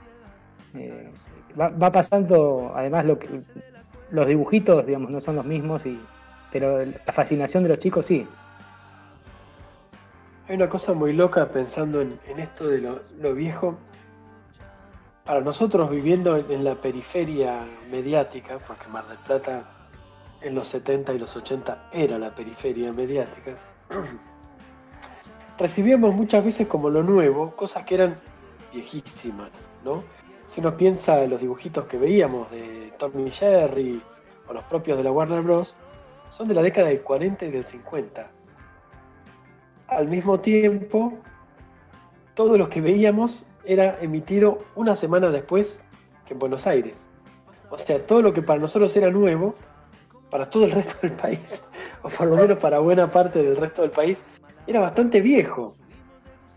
Eh, 0.73 1.09
va, 1.57 1.91
pasando, 1.91 2.73
además, 2.75 3.05
lo 3.05 3.19
que, 3.19 3.29
los 4.09 4.27
dibujitos, 4.27 4.85
digamos, 4.85 5.09
no 5.11 5.21
son 5.21 5.35
los 5.35 5.45
mismos, 5.45 5.85
y, 5.85 5.97
pero 6.51 6.85
la 6.85 7.13
fascinación 7.13 7.63
de 7.63 7.69
los 7.69 7.79
chicos 7.79 8.05
sí. 8.05 8.27
Hay 10.47 10.55
una 10.55 10.69
cosa 10.69 10.93
muy 10.93 11.13
loca 11.13 11.49
pensando 11.49 12.01
en, 12.01 12.19
esto 12.37 12.67
de 12.67 12.79
lo, 12.79 13.35
viejo. 13.35 13.77
Para 15.25 15.41
nosotros 15.41 15.89
viviendo 15.89 16.37
en 16.37 16.63
la 16.63 16.75
periferia 16.75 17.67
mediática, 17.91 18.59
porque 18.65 18.87
Mar 18.87 19.05
del 19.07 19.17
Plata 19.17 19.69
en 20.41 20.55
los 20.55 20.67
70 20.69 21.13
y 21.13 21.19
los 21.19 21.35
80 21.35 21.89
era 21.91 22.17
la 22.17 22.33
periferia 22.33 22.93
mediática, 22.93 23.57
recibíamos 25.57 26.15
muchas 26.15 26.45
veces 26.45 26.67
como 26.67 26.89
lo 26.89 27.03
nuevo 27.03 27.55
cosas 27.55 27.83
que 27.83 27.95
eran 27.95 28.19
viejísimas, 28.71 29.51
¿no? 29.83 30.03
Si 30.45 30.61
uno 30.61 30.77
piensa 30.77 31.23
en 31.23 31.31
los 31.31 31.41
dibujitos 31.41 31.85
que 31.85 31.97
veíamos 31.97 32.49
de 32.51 32.93
Tommy 32.97 33.29
Jerry 33.29 34.01
o 34.47 34.53
los 34.53 34.63
propios 34.63 34.97
de 34.97 35.03
la 35.03 35.11
Warner 35.11 35.41
Bros., 35.41 35.75
son 36.29 36.47
de 36.47 36.53
la 36.53 36.61
década 36.61 36.87
del 36.87 37.01
40 37.01 37.45
y 37.45 37.51
del 37.51 37.65
50. 37.65 38.31
Al 39.87 40.07
mismo 40.07 40.39
tiempo, 40.39 41.13
todo 42.33 42.57
lo 42.57 42.69
que 42.69 42.81
veíamos 42.81 43.45
era 43.65 43.97
emitido 44.01 44.59
una 44.75 44.95
semana 44.95 45.29
después 45.29 45.85
que 46.25 46.33
en 46.33 46.39
Buenos 46.39 46.67
Aires. 46.67 47.05
O 47.69 47.77
sea, 47.77 48.05
todo 48.05 48.21
lo 48.21 48.33
que 48.33 48.41
para 48.41 48.59
nosotros 48.59 48.95
era 48.95 49.09
nuevo 49.09 49.55
para 50.29 50.49
todo 50.49 50.65
el 50.65 50.71
resto 50.71 50.95
del 51.01 51.13
país, 51.13 51.63
o 52.01 52.09
por 52.09 52.27
lo 52.27 52.35
menos 52.35 52.59
para 52.59 52.79
buena 52.79 53.09
parte 53.09 53.41
del 53.41 53.55
resto 53.55 53.81
del 53.81 53.91
país, 53.91 54.23
era 54.65 54.79
bastante 54.79 55.21
viejo. 55.21 55.73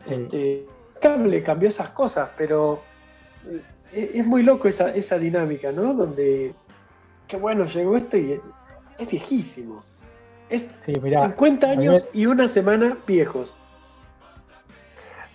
Este, 0.08 0.66
cable 1.00 1.42
cambió 1.42 1.68
esas 1.68 1.90
cosas, 1.90 2.30
pero 2.36 2.82
eh, 3.92 4.10
es 4.14 4.26
muy 4.26 4.42
loco 4.42 4.68
esa, 4.68 4.94
esa 4.94 5.18
dinámica, 5.18 5.72
¿no? 5.72 5.94
Donde, 5.94 6.54
qué 7.28 7.36
bueno, 7.36 7.64
llegó 7.66 7.96
esto 7.96 8.16
y 8.16 8.40
es 9.00 9.10
viejísimo. 9.10 9.82
Es 10.48 10.62
50 10.84 11.70
años 11.70 12.08
y 12.12 12.26
una 12.26 12.48
semana 12.48 12.98
viejos. 13.06 13.56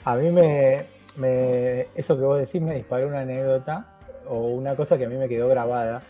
A 0.04 0.16
mí 0.16 0.30
me, 0.30 0.86
me, 1.16 1.88
eso 1.96 2.18
que 2.18 2.24
vos 2.24 2.40
decís 2.40 2.62
me 2.62 2.76
disparó 2.76 3.08
una 3.08 3.22
anécdota 3.22 3.98
o 4.28 4.48
una 4.50 4.76
cosa 4.76 4.98
que 4.98 5.06
a 5.06 5.10
mí 5.10 5.16
me 5.16 5.30
quedó 5.30 5.48
grabada 5.48 6.04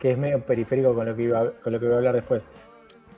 que 0.00 0.12
es 0.12 0.18
medio 0.18 0.40
periférico 0.40 0.94
con 0.94 1.06
lo 1.06 1.14
que, 1.14 1.22
iba, 1.22 1.52
con 1.62 1.72
lo 1.72 1.78
que 1.78 1.86
voy 1.86 1.94
a 1.94 1.98
hablar 1.98 2.14
después. 2.14 2.42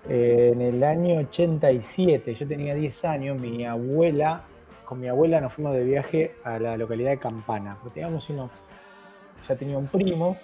Eh, 0.08 0.50
en 0.52 0.60
el 0.60 0.82
año 0.82 1.16
87, 1.20 2.34
yo 2.34 2.46
tenía 2.46 2.74
10 2.74 3.04
años, 3.04 3.40
mi 3.40 3.64
abuela, 3.64 4.42
con 4.84 5.00
mi 5.00 5.08
abuela 5.08 5.40
nos 5.40 5.52
fuimos 5.52 5.74
de 5.74 5.84
viaje 5.84 6.34
a 6.42 6.58
la 6.58 6.76
localidad 6.76 7.10
de 7.10 7.18
Campana. 7.18 7.78
Teníamos 7.94 8.28
ya 9.48 9.56
tenía 9.56 9.78
un 9.78 9.86
primo, 9.86 10.36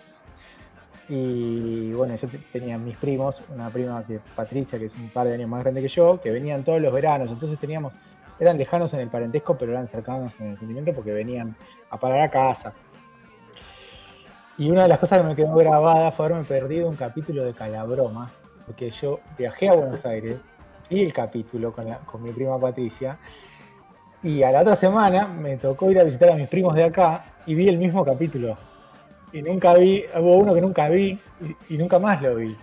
y 1.08 1.92
bueno, 1.92 2.16
yo 2.16 2.28
tenía 2.52 2.76
mis 2.76 2.96
primos, 2.98 3.42
una 3.48 3.70
prima 3.70 4.04
que 4.06 4.20
Patricia, 4.36 4.78
que 4.78 4.86
es 4.86 4.94
un 4.94 5.08
par 5.08 5.26
de 5.26 5.34
años 5.34 5.48
más 5.48 5.62
grande 5.62 5.80
que 5.80 5.88
yo, 5.88 6.20
que 6.20 6.30
venían 6.30 6.64
todos 6.64 6.80
los 6.80 6.92
veranos, 6.92 7.30
entonces 7.30 7.58
teníamos, 7.58 7.94
eran 8.38 8.58
lejanos 8.58 8.92
en 8.92 9.00
el 9.00 9.08
parentesco, 9.08 9.56
pero 9.56 9.72
eran 9.72 9.88
cercanos 9.88 10.38
en 10.38 10.48
el 10.48 10.58
sentimiento 10.58 10.92
porque 10.92 11.12
venían 11.12 11.56
a 11.90 11.98
parar 11.98 12.20
a 12.20 12.30
casa. 12.30 12.74
Y 14.58 14.70
una 14.70 14.82
de 14.82 14.88
las 14.88 14.98
cosas 14.98 15.22
que 15.22 15.28
me 15.28 15.36
quedó 15.36 15.54
grabada 15.54 16.12
fue 16.12 16.26
haberme 16.26 16.44
perdido 16.44 16.88
un 16.88 16.96
capítulo 16.96 17.44
de 17.44 17.54
Calabromas, 17.54 18.38
porque 18.66 18.90
yo 18.90 19.20
viajé 19.38 19.70
a 19.70 19.74
Buenos 19.74 20.04
Aires, 20.04 20.38
vi 20.90 21.02
el 21.02 21.12
capítulo 21.12 21.72
con, 21.72 21.86
con 22.04 22.22
mi 22.22 22.32
prima 22.32 22.58
Patricia, 22.60 23.18
y 24.22 24.42
a 24.42 24.50
la 24.50 24.60
otra 24.60 24.76
semana 24.76 25.26
me 25.26 25.56
tocó 25.56 25.90
ir 25.90 26.00
a 26.00 26.04
visitar 26.04 26.30
a 26.30 26.34
mis 26.34 26.48
primos 26.48 26.74
de 26.74 26.84
acá 26.84 27.24
y 27.46 27.54
vi 27.54 27.68
el 27.68 27.78
mismo 27.78 28.04
capítulo. 28.04 28.58
Y 29.32 29.42
nunca 29.42 29.74
vi, 29.74 30.04
hubo 30.16 30.38
uno 30.38 30.54
que 30.54 30.60
nunca 30.60 30.88
vi 30.88 31.20
y, 31.68 31.78
nunca 31.78 31.98
más 31.98 32.22
lo 32.22 32.36
vi. 32.36 32.56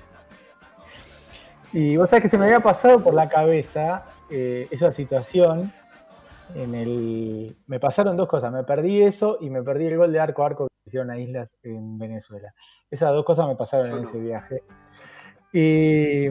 Y 1.74 1.98
vos 1.98 2.10
sabés 2.10 2.24
que 2.24 2.30
se 2.30 2.38
me 2.38 2.46
había 2.46 2.62
pasado 2.62 3.04
por 3.04 3.14
la 3.14 3.30
cabeza 3.30 4.06
eh, 4.30 4.68
esa 4.72 4.92
situación. 4.92 5.72
En 6.54 6.76
el, 6.76 7.56
me 7.68 7.80
pasaron 7.80 8.16
dos 8.16 8.28
cosas, 8.28 8.52
me 8.52 8.64
perdí 8.64 9.02
eso 9.02 9.40
y 9.42 9.50
me 9.50 9.64
perdí 9.64 9.88
el 9.88 9.98
gol 9.98 10.14
de 10.14 10.20
arco 10.20 10.44
a 10.44 10.46
arco 10.46 10.68
hicieron 10.86 11.10
a 11.10 11.18
islas 11.18 11.58
en 11.64 11.98
Venezuela. 11.98 12.54
Esas 12.92 13.12
dos 13.12 13.26
cosas 13.26 13.48
me 13.48 13.56
pasaron 13.56 13.92
en 13.92 14.04
ese 14.04 14.20
viaje. 14.20 14.64
Y, 15.52 16.28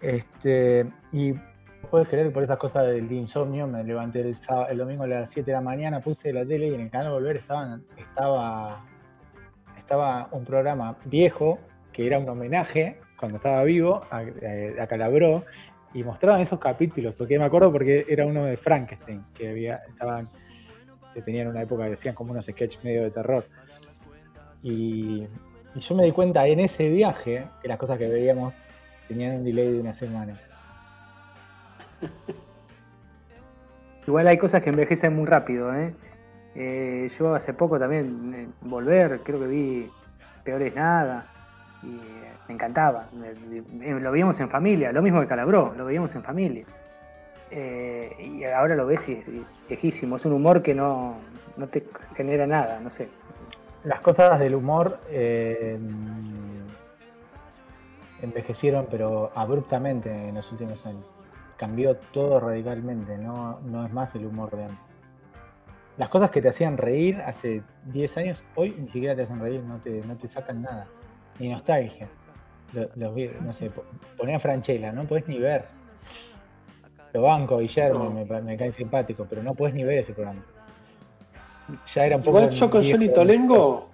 este, 0.00 0.90
y 1.12 1.34
puedes 1.90 2.08
creer 2.08 2.32
por 2.32 2.42
esas 2.42 2.58
cosas 2.58 2.86
del 2.86 3.10
insomnio, 3.10 3.66
me 3.66 3.82
levanté 3.84 4.20
el, 4.20 4.36
el, 4.70 4.78
domingo 4.78 5.04
a 5.04 5.08
las 5.08 5.30
7 5.30 5.50
de 5.50 5.56
la 5.56 5.60
mañana, 5.60 6.00
puse 6.00 6.32
la 6.32 6.46
tele 6.46 6.68
y 6.68 6.74
en 6.74 6.80
el 6.82 6.90
canal 6.90 7.12
Volver 7.12 7.36
estaban, 7.36 7.82
estaba, 7.98 8.84
estaba 9.76 10.28
un 10.32 10.44
programa 10.44 10.96
viejo 11.04 11.58
que 11.92 12.06
era 12.06 12.18
un 12.18 12.28
homenaje 12.28 12.98
cuando 13.18 13.36
estaba 13.36 13.62
vivo 13.64 14.02
a, 14.10 14.22
a, 14.80 14.86
Calabró 14.86 15.44
y 15.92 16.04
mostraban 16.04 16.40
esos 16.40 16.60
capítulos, 16.60 17.14
porque 17.16 17.38
me 17.38 17.44
acuerdo 17.44 17.72
porque 17.72 18.06
era 18.08 18.24
uno 18.24 18.44
de 18.44 18.56
Frankenstein, 18.56 19.22
que 19.34 19.50
había, 19.50 19.80
estaban 19.88 20.28
que 21.12 21.22
tenían 21.22 21.48
una 21.48 21.62
época 21.62 21.84
que 21.84 21.90
decían 21.90 22.14
como 22.14 22.32
unos 22.32 22.46
sketches 22.46 22.82
medio 22.84 23.02
de 23.02 23.10
terror. 23.10 23.44
Y, 24.62 25.26
yo 25.76 25.94
me 25.94 26.04
di 26.04 26.10
cuenta 26.10 26.46
en 26.48 26.58
ese 26.60 26.88
viaje 26.88 27.44
que 27.62 27.68
las 27.68 27.78
cosas 27.78 27.96
que 27.96 28.08
veíamos 28.08 28.54
tenían 29.06 29.36
un 29.36 29.44
delay 29.44 29.72
de 29.72 29.80
una 29.80 29.94
semana. 29.94 30.36
Igual 34.06 34.26
hay 34.26 34.38
cosas 34.38 34.62
que 34.62 34.70
envejecen 34.70 35.14
muy 35.14 35.26
rápido, 35.26 35.74
¿eh? 35.74 35.94
Eh, 36.54 37.08
yo 37.16 37.34
hace 37.34 37.54
poco 37.54 37.78
también, 37.78 38.34
eh, 38.34 38.48
volver, 38.62 39.20
creo 39.22 39.38
que 39.38 39.46
vi 39.46 39.90
Peores 40.42 40.74
Nada, 40.74 41.26
y 41.82 42.00
me 42.48 42.54
encantaba. 42.54 43.08
lo 43.12 44.10
veíamos 44.10 44.40
en 44.40 44.48
familia, 44.48 44.90
lo 44.90 45.02
mismo 45.02 45.20
que 45.20 45.26
Calabró, 45.28 45.74
lo 45.76 45.84
veíamos 45.84 46.14
en 46.14 46.22
familia. 46.22 46.64
Y 47.52 48.44
ahora 48.44 48.74
lo 48.74 48.86
ves 48.86 49.08
y 49.08 49.12
es 49.12 49.26
viejísimo. 49.68 50.16
Es 50.16 50.24
un 50.24 50.32
humor 50.32 50.62
que 50.62 50.74
no, 50.74 51.16
te 51.70 51.84
genera 52.16 52.46
nada, 52.46 52.80
no 52.80 52.90
sé. 52.90 53.08
Las 53.84 54.00
cosas 54.00 54.38
del 54.40 54.54
humor 54.54 54.98
envejecieron, 58.22 58.86
pero 58.90 59.30
abruptamente 59.34 60.28
en 60.28 60.34
los 60.34 60.50
últimos 60.52 60.84
años. 60.86 61.04
Cambió 61.60 61.94
todo 61.94 62.40
radicalmente, 62.40 63.18
no, 63.18 63.60
no 63.60 63.84
es 63.84 63.92
más 63.92 64.14
el 64.14 64.24
humor 64.24 64.50
de 64.56 64.62
antes. 64.62 64.78
las 65.98 66.08
cosas 66.08 66.30
que 66.30 66.40
te 66.40 66.48
hacían 66.48 66.78
reír 66.78 67.20
hace 67.20 67.60
10 67.84 68.16
años, 68.16 68.42
hoy 68.54 68.74
ni 68.78 68.86
siquiera 68.86 69.14
te 69.14 69.24
hacen 69.24 69.38
reír, 69.38 69.62
no 69.62 69.76
te, 69.76 70.00
no 70.06 70.16
te 70.16 70.26
sacan 70.26 70.62
nada. 70.62 70.86
Ni 71.38 71.50
nostalgia. 71.50 72.08
Los, 72.72 72.96
no 73.42 73.52
sé, 73.52 73.70
poner 74.16 74.36
a 74.36 74.40
Franchella, 74.40 74.90
no 74.90 75.04
puedes 75.04 75.28
ni 75.28 75.38
ver. 75.38 75.66
Lo 77.12 77.20
banco, 77.20 77.58
Guillermo, 77.58 78.08
me, 78.08 78.56
cae 78.56 78.72
simpático, 78.72 79.26
pero 79.28 79.42
no 79.42 79.52
puedes 79.52 79.74
ni 79.74 79.84
ver 79.84 79.98
ese 79.98 80.14
programa. 80.14 80.42
Ya 81.94 82.06
era 82.06 82.16
un 82.16 82.22
poco. 82.22 82.38
Igual 82.38 82.54
yo 82.54 82.70
con 82.70 82.82
Johnny 82.82 83.12
Tolengo, 83.12 83.90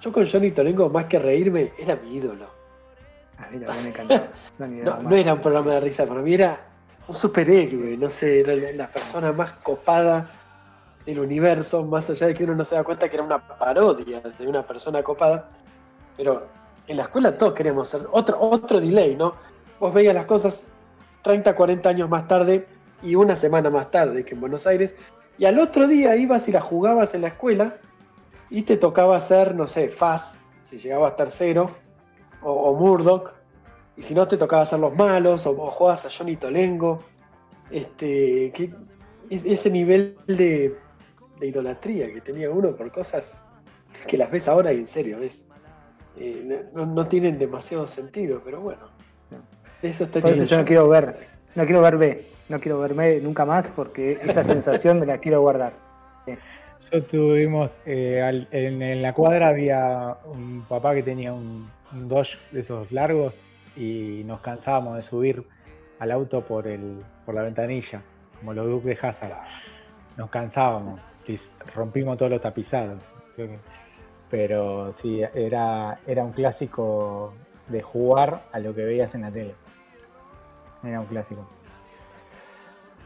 yo 0.00 0.12
con 0.12 0.26
Johnny 0.26 0.50
Tolengo, 0.50 0.90
más 0.90 1.04
que 1.04 1.20
reírme, 1.20 1.70
era 1.78 1.94
mi 1.94 2.16
ídolo. 2.16 2.57
A 3.38 3.50
mí 3.50 3.58
me 3.58 3.88
encantaba. 3.88 4.28
no, 4.58 5.02
no 5.02 5.16
era 5.16 5.34
un 5.34 5.40
programa 5.40 5.74
de 5.74 5.80
risa, 5.80 6.06
para 6.06 6.20
mí 6.20 6.34
era 6.34 6.60
un 7.06 7.14
superhéroe, 7.14 7.96
no 7.96 8.10
sé, 8.10 8.40
era 8.40 8.54
la 8.74 8.88
persona 8.88 9.32
más 9.32 9.52
copada 9.52 10.30
del 11.06 11.20
universo, 11.20 11.84
más 11.86 12.10
allá 12.10 12.26
de 12.26 12.34
que 12.34 12.44
uno 12.44 12.54
no 12.54 12.64
se 12.64 12.74
da 12.74 12.84
cuenta 12.84 13.08
que 13.08 13.16
era 13.16 13.24
una 13.24 13.38
parodia 13.58 14.20
de 14.20 14.46
una 14.46 14.66
persona 14.66 15.02
copada. 15.02 15.48
Pero 16.16 16.46
en 16.86 16.96
la 16.96 17.04
escuela 17.04 17.36
todos 17.36 17.54
queríamos 17.54 17.88
ser 17.88 18.06
otro, 18.10 18.38
otro 18.40 18.80
delay, 18.80 19.16
¿no? 19.16 19.34
Vos 19.80 19.94
veías 19.94 20.14
las 20.14 20.26
cosas 20.26 20.68
30, 21.22 21.54
40 21.54 21.88
años 21.88 22.10
más 22.10 22.28
tarde 22.28 22.66
y 23.02 23.14
una 23.14 23.36
semana 23.36 23.70
más 23.70 23.90
tarde 23.90 24.24
que 24.24 24.34
en 24.34 24.40
Buenos 24.40 24.66
Aires, 24.66 24.96
y 25.38 25.44
al 25.44 25.58
otro 25.60 25.86
día 25.86 26.16
ibas 26.16 26.48
y 26.48 26.52
la 26.52 26.60
jugabas 26.60 27.14
en 27.14 27.22
la 27.22 27.28
escuela 27.28 27.78
y 28.50 28.62
te 28.62 28.76
tocaba 28.76 29.16
hacer, 29.16 29.54
no 29.54 29.66
sé, 29.66 29.88
Faz, 29.88 30.40
si 30.62 30.78
llegabas 30.78 31.16
tercero, 31.16 31.70
o, 32.42 32.52
o 32.52 32.74
Murdoch, 32.74 33.32
y 33.98 34.02
si 34.02 34.14
no 34.14 34.28
te 34.28 34.36
tocaba 34.36 34.62
hacer 34.62 34.78
los 34.78 34.94
malos, 34.94 35.44
o, 35.46 35.54
jugabas 35.54 36.06
a 36.06 36.10
Johnny 36.10 36.36
Tolengo. 36.36 37.00
Este, 37.70 38.50
que, 38.52 38.72
ese 39.28 39.70
nivel 39.70 40.16
de, 40.26 40.74
idolatría 41.42 42.12
que 42.12 42.20
tenía 42.20 42.50
uno 42.50 42.74
por 42.74 42.90
cosas 42.90 43.42
que 44.06 44.16
las 44.16 44.30
ves 44.30 44.48
ahora 44.48 44.72
y 44.72 44.78
en 44.78 44.86
serio, 44.86 45.18
ves, 45.20 45.44
eh, 46.16 46.66
no, 46.72 47.06
tienen 47.08 47.38
demasiado 47.38 47.86
sentido, 47.86 48.40
pero 48.44 48.60
bueno. 48.60 48.88
Eso 49.82 50.04
está 50.04 50.20
por 50.20 50.30
eso 50.30 50.44
yo 50.44 50.58
no 50.58 50.64
quiero 50.64 50.88
ver, 50.88 51.28
no 51.54 51.64
quiero 51.64 51.82
ver 51.82 51.96
B, 51.98 52.26
no 52.48 52.58
quiero 52.58 52.80
verme 52.80 53.20
nunca 53.20 53.44
más 53.44 53.70
porque 53.70 54.18
esa 54.22 54.42
sensación 54.42 54.98
me 54.98 55.06
la 55.06 55.18
quiero 55.18 55.40
guardar. 55.40 55.72
Yo 56.90 57.04
tuvimos, 57.04 57.78
eh, 57.84 58.46
en, 58.50 59.02
la 59.02 59.12
cuadra 59.12 59.48
había 59.48 60.16
un 60.24 60.64
papá 60.68 60.94
que 60.94 61.02
tenía 61.02 61.32
un, 61.32 61.70
un 61.92 62.08
de 62.08 62.60
esos 62.60 62.90
largos 62.92 63.42
y 63.76 64.22
nos 64.24 64.40
cansábamos 64.40 64.96
de 64.96 65.02
subir 65.02 65.44
al 65.98 66.10
auto 66.10 66.42
por, 66.42 66.66
el, 66.66 67.02
por 67.24 67.34
la 67.34 67.42
ventanilla, 67.42 68.02
como 68.38 68.54
los 68.54 68.66
Duke 68.66 68.88
de 68.88 68.98
Hazard. 69.00 69.34
Nos 70.16 70.30
cansábamos 70.30 71.00
rompimos 71.74 72.16
todos 72.16 72.30
los 72.30 72.40
tapizados. 72.40 73.02
Pero 74.30 74.92
sí, 74.92 75.22
era, 75.34 75.98
era 76.06 76.24
un 76.24 76.32
clásico 76.32 77.34
de 77.68 77.82
jugar 77.82 78.42
a 78.52 78.58
lo 78.58 78.74
que 78.74 78.84
veías 78.84 79.14
en 79.14 79.22
la 79.22 79.30
tele. 79.30 79.54
Era 80.82 81.00
un 81.00 81.06
clásico. 81.06 81.46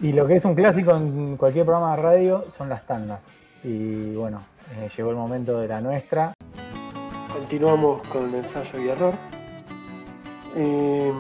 Y 0.00 0.12
lo 0.12 0.26
que 0.26 0.36
es 0.36 0.44
un 0.44 0.54
clásico 0.54 0.96
en 0.96 1.36
cualquier 1.36 1.64
programa 1.64 1.96
de 1.96 2.02
radio 2.02 2.50
son 2.50 2.68
las 2.68 2.86
tandas. 2.86 3.22
Y 3.62 4.14
bueno, 4.14 4.42
eh, 4.76 4.88
llegó 4.96 5.10
el 5.10 5.16
momento 5.16 5.58
de 5.60 5.68
la 5.68 5.80
nuestra. 5.80 6.34
Continuamos 7.52 8.02
con 8.04 8.30
el 8.30 8.36
ensayo 8.36 8.80
y 8.80 8.88
error. 8.88 9.12
Eh, 10.56 11.12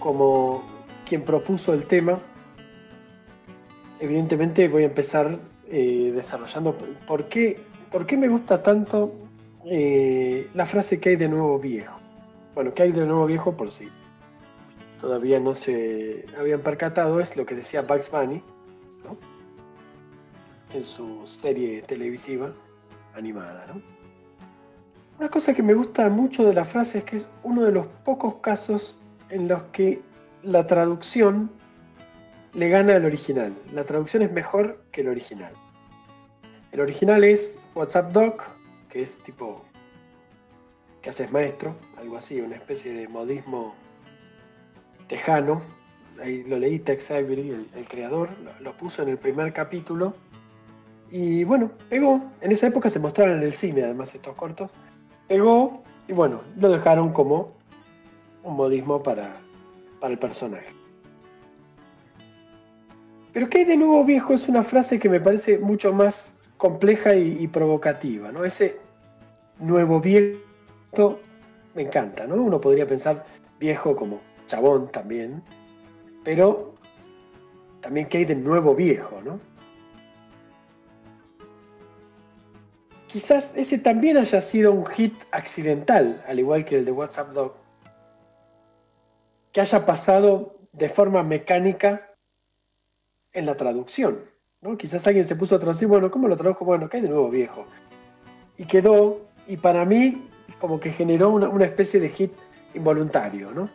como 0.00 0.64
quien 1.06 1.22
propuso 1.22 1.72
el 1.72 1.86
tema, 1.86 2.18
evidentemente 4.00 4.66
voy 4.66 4.82
a 4.82 4.86
empezar 4.86 5.38
eh, 5.68 6.10
desarrollando 6.12 6.76
por 7.06 7.28
qué, 7.28 7.60
por 7.92 8.06
qué 8.06 8.16
me 8.16 8.26
gusta 8.26 8.60
tanto 8.60 9.14
la 9.64 10.66
frase 10.66 10.98
que 10.98 11.10
hay 11.10 11.16
de 11.16 11.28
nuevo 11.28 11.60
viejo. 11.60 12.00
Bueno, 12.56 12.74
que 12.74 12.82
hay 12.82 12.90
de 12.90 13.06
nuevo 13.06 13.26
viejo 13.26 13.56
por 13.56 13.70
sí 13.70 13.88
todavía 15.00 15.38
no 15.38 15.54
se 15.54 16.26
habían 16.36 16.60
percatado 16.60 17.20
es 17.20 17.36
lo 17.36 17.46
que 17.46 17.54
decía 17.54 17.82
Bugs 17.82 18.10
Bunny 18.10 18.42
en 20.74 20.82
su 20.82 21.24
serie 21.26 21.82
televisiva 21.82 22.52
animada. 23.14 23.66
Una 25.22 25.30
cosa 25.30 25.54
que 25.54 25.62
me 25.62 25.74
gusta 25.74 26.08
mucho 26.08 26.44
de 26.44 26.52
la 26.52 26.64
frase 26.64 26.98
es 26.98 27.04
que 27.04 27.14
es 27.14 27.30
uno 27.44 27.62
de 27.62 27.70
los 27.70 27.86
pocos 28.04 28.38
casos 28.38 28.98
en 29.30 29.46
los 29.46 29.62
que 29.70 30.02
la 30.42 30.66
traducción 30.66 31.48
le 32.54 32.68
gana 32.68 32.96
al 32.96 33.04
original. 33.04 33.54
La 33.72 33.84
traducción 33.84 34.24
es 34.24 34.32
mejor 34.32 34.82
que 34.90 35.02
el 35.02 35.08
original. 35.08 35.52
El 36.72 36.80
original 36.80 37.22
es 37.22 37.64
WhatsApp 37.76 38.10
Doc, 38.10 38.42
que 38.88 39.02
es 39.02 39.16
tipo 39.18 39.64
que 41.02 41.10
haces 41.10 41.30
maestro, 41.30 41.76
algo 41.98 42.16
así, 42.16 42.40
una 42.40 42.56
especie 42.56 42.92
de 42.92 43.06
modismo 43.06 43.76
tejano. 45.06 45.62
Ahí 46.20 46.42
lo 46.42 46.58
leí, 46.58 46.80
Tex 46.80 47.12
Avery, 47.12 47.68
el, 47.76 47.86
creador, 47.86 48.30
lo, 48.58 48.76
puso 48.76 49.04
en 49.04 49.10
el 49.10 49.18
primer 49.18 49.52
capítulo. 49.52 50.16
Y 51.12 51.44
bueno, 51.44 51.70
pegó. 51.88 52.28
En 52.40 52.50
esa 52.50 52.66
época 52.66 52.90
se 52.90 52.98
mostraron 52.98 53.36
en 53.36 53.44
el 53.44 53.54
cine, 53.54 53.84
además, 53.84 54.16
estos 54.16 54.34
cortos. 54.34 54.74
Pegó 55.28 55.82
y 56.08 56.12
bueno, 56.12 56.42
lo 56.56 56.68
dejaron 56.70 57.12
como 57.12 57.52
un 58.42 58.56
modismo 58.56 59.02
para, 59.02 59.36
para 60.00 60.12
el 60.12 60.18
personaje. 60.18 60.74
Pero 63.32 63.48
¿qué 63.48 63.58
hay 63.58 63.64
de 63.64 63.76
nuevo 63.76 64.04
viejo? 64.04 64.34
Es 64.34 64.48
una 64.48 64.62
frase 64.62 64.98
que 64.98 65.08
me 65.08 65.20
parece 65.20 65.58
mucho 65.58 65.92
más 65.92 66.36
compleja 66.58 67.16
y, 67.16 67.46
provocativa, 67.48 68.30
¿no? 68.30 68.44
Ese 68.44 68.78
nuevo 69.58 70.00
viejo 70.00 71.18
me 71.74 71.82
encanta, 71.82 72.26
¿no? 72.26 72.36
Uno 72.36 72.60
podría 72.60 72.86
pensar 72.86 73.24
viejo 73.58 73.96
como 73.96 74.20
chabón 74.46 74.88
también, 74.92 75.42
pero 76.24 76.74
también 77.80 78.06
que 78.06 78.18
hay 78.18 78.24
de 78.26 78.36
nuevo 78.36 78.74
viejo, 78.74 79.20
¿no? 79.24 79.40
Quizás 83.12 83.52
ese 83.56 83.76
también 83.76 84.16
haya 84.16 84.40
sido 84.40 84.72
un 84.72 84.86
hit 84.86 85.12
accidental, 85.32 86.24
al 86.26 86.38
igual 86.38 86.64
que 86.64 86.78
el 86.78 86.86
de 86.86 86.92
WhatsApp 86.92 87.32
Dog, 87.32 87.52
que 89.52 89.60
haya 89.60 89.84
pasado 89.84 90.56
de 90.72 90.88
forma 90.88 91.22
mecánica 91.22 92.14
en 93.34 93.44
la 93.44 93.54
traducción. 93.54 94.24
¿no? 94.62 94.78
Quizás 94.78 95.06
alguien 95.06 95.26
se 95.26 95.36
puso 95.36 95.56
a 95.56 95.58
traducir, 95.58 95.88
bueno, 95.88 96.10
¿cómo 96.10 96.26
lo 96.26 96.38
traduzco? 96.38 96.64
Bueno, 96.64 96.88
que 96.88 96.96
hay 96.96 97.02
de 97.02 97.10
nuevo 97.10 97.28
viejo. 97.28 97.66
Y 98.56 98.64
quedó, 98.64 99.20
y 99.46 99.58
para 99.58 99.84
mí, 99.84 100.26
como 100.58 100.80
que 100.80 100.90
generó 100.90 101.28
una, 101.28 101.50
una 101.50 101.66
especie 101.66 102.00
de 102.00 102.08
hit 102.08 102.32
involuntario, 102.72 103.50
¿no? 103.52 103.68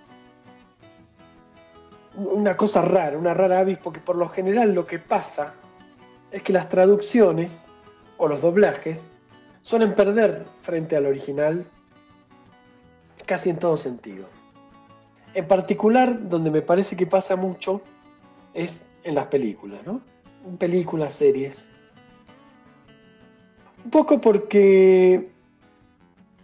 una 2.16 2.58
cosa 2.58 2.82
rara, 2.82 3.16
una 3.16 3.36
rara 3.36 3.60
avis, 3.60 3.78
porque 3.78 4.00
por 4.00 4.16
lo 4.16 4.28
general 4.30 4.74
lo 4.74 4.88
que 4.88 4.98
pasa 4.98 5.54
es 6.32 6.42
que 6.42 6.52
las 6.52 6.70
traducciones 6.70 7.66
o 8.18 8.28
los 8.28 8.42
doblajes 8.42 9.12
suelen 9.68 9.94
perder 9.96 10.46
frente 10.62 10.96
al 10.96 11.08
original 11.08 11.66
casi 13.26 13.50
en 13.50 13.60
todo 13.60 13.76
sentido. 13.76 14.30
En 15.34 15.46
particular, 15.46 16.30
donde 16.30 16.50
me 16.50 16.62
parece 16.62 16.96
que 16.96 17.06
pasa 17.06 17.36
mucho 17.36 17.82
es 18.54 18.86
en 19.04 19.16
las 19.16 19.26
películas, 19.26 19.82
¿no? 19.86 20.00
Películas, 20.58 21.16
series. 21.16 21.68
Un 23.84 23.92
poco 23.92 24.22
porque 24.22 25.32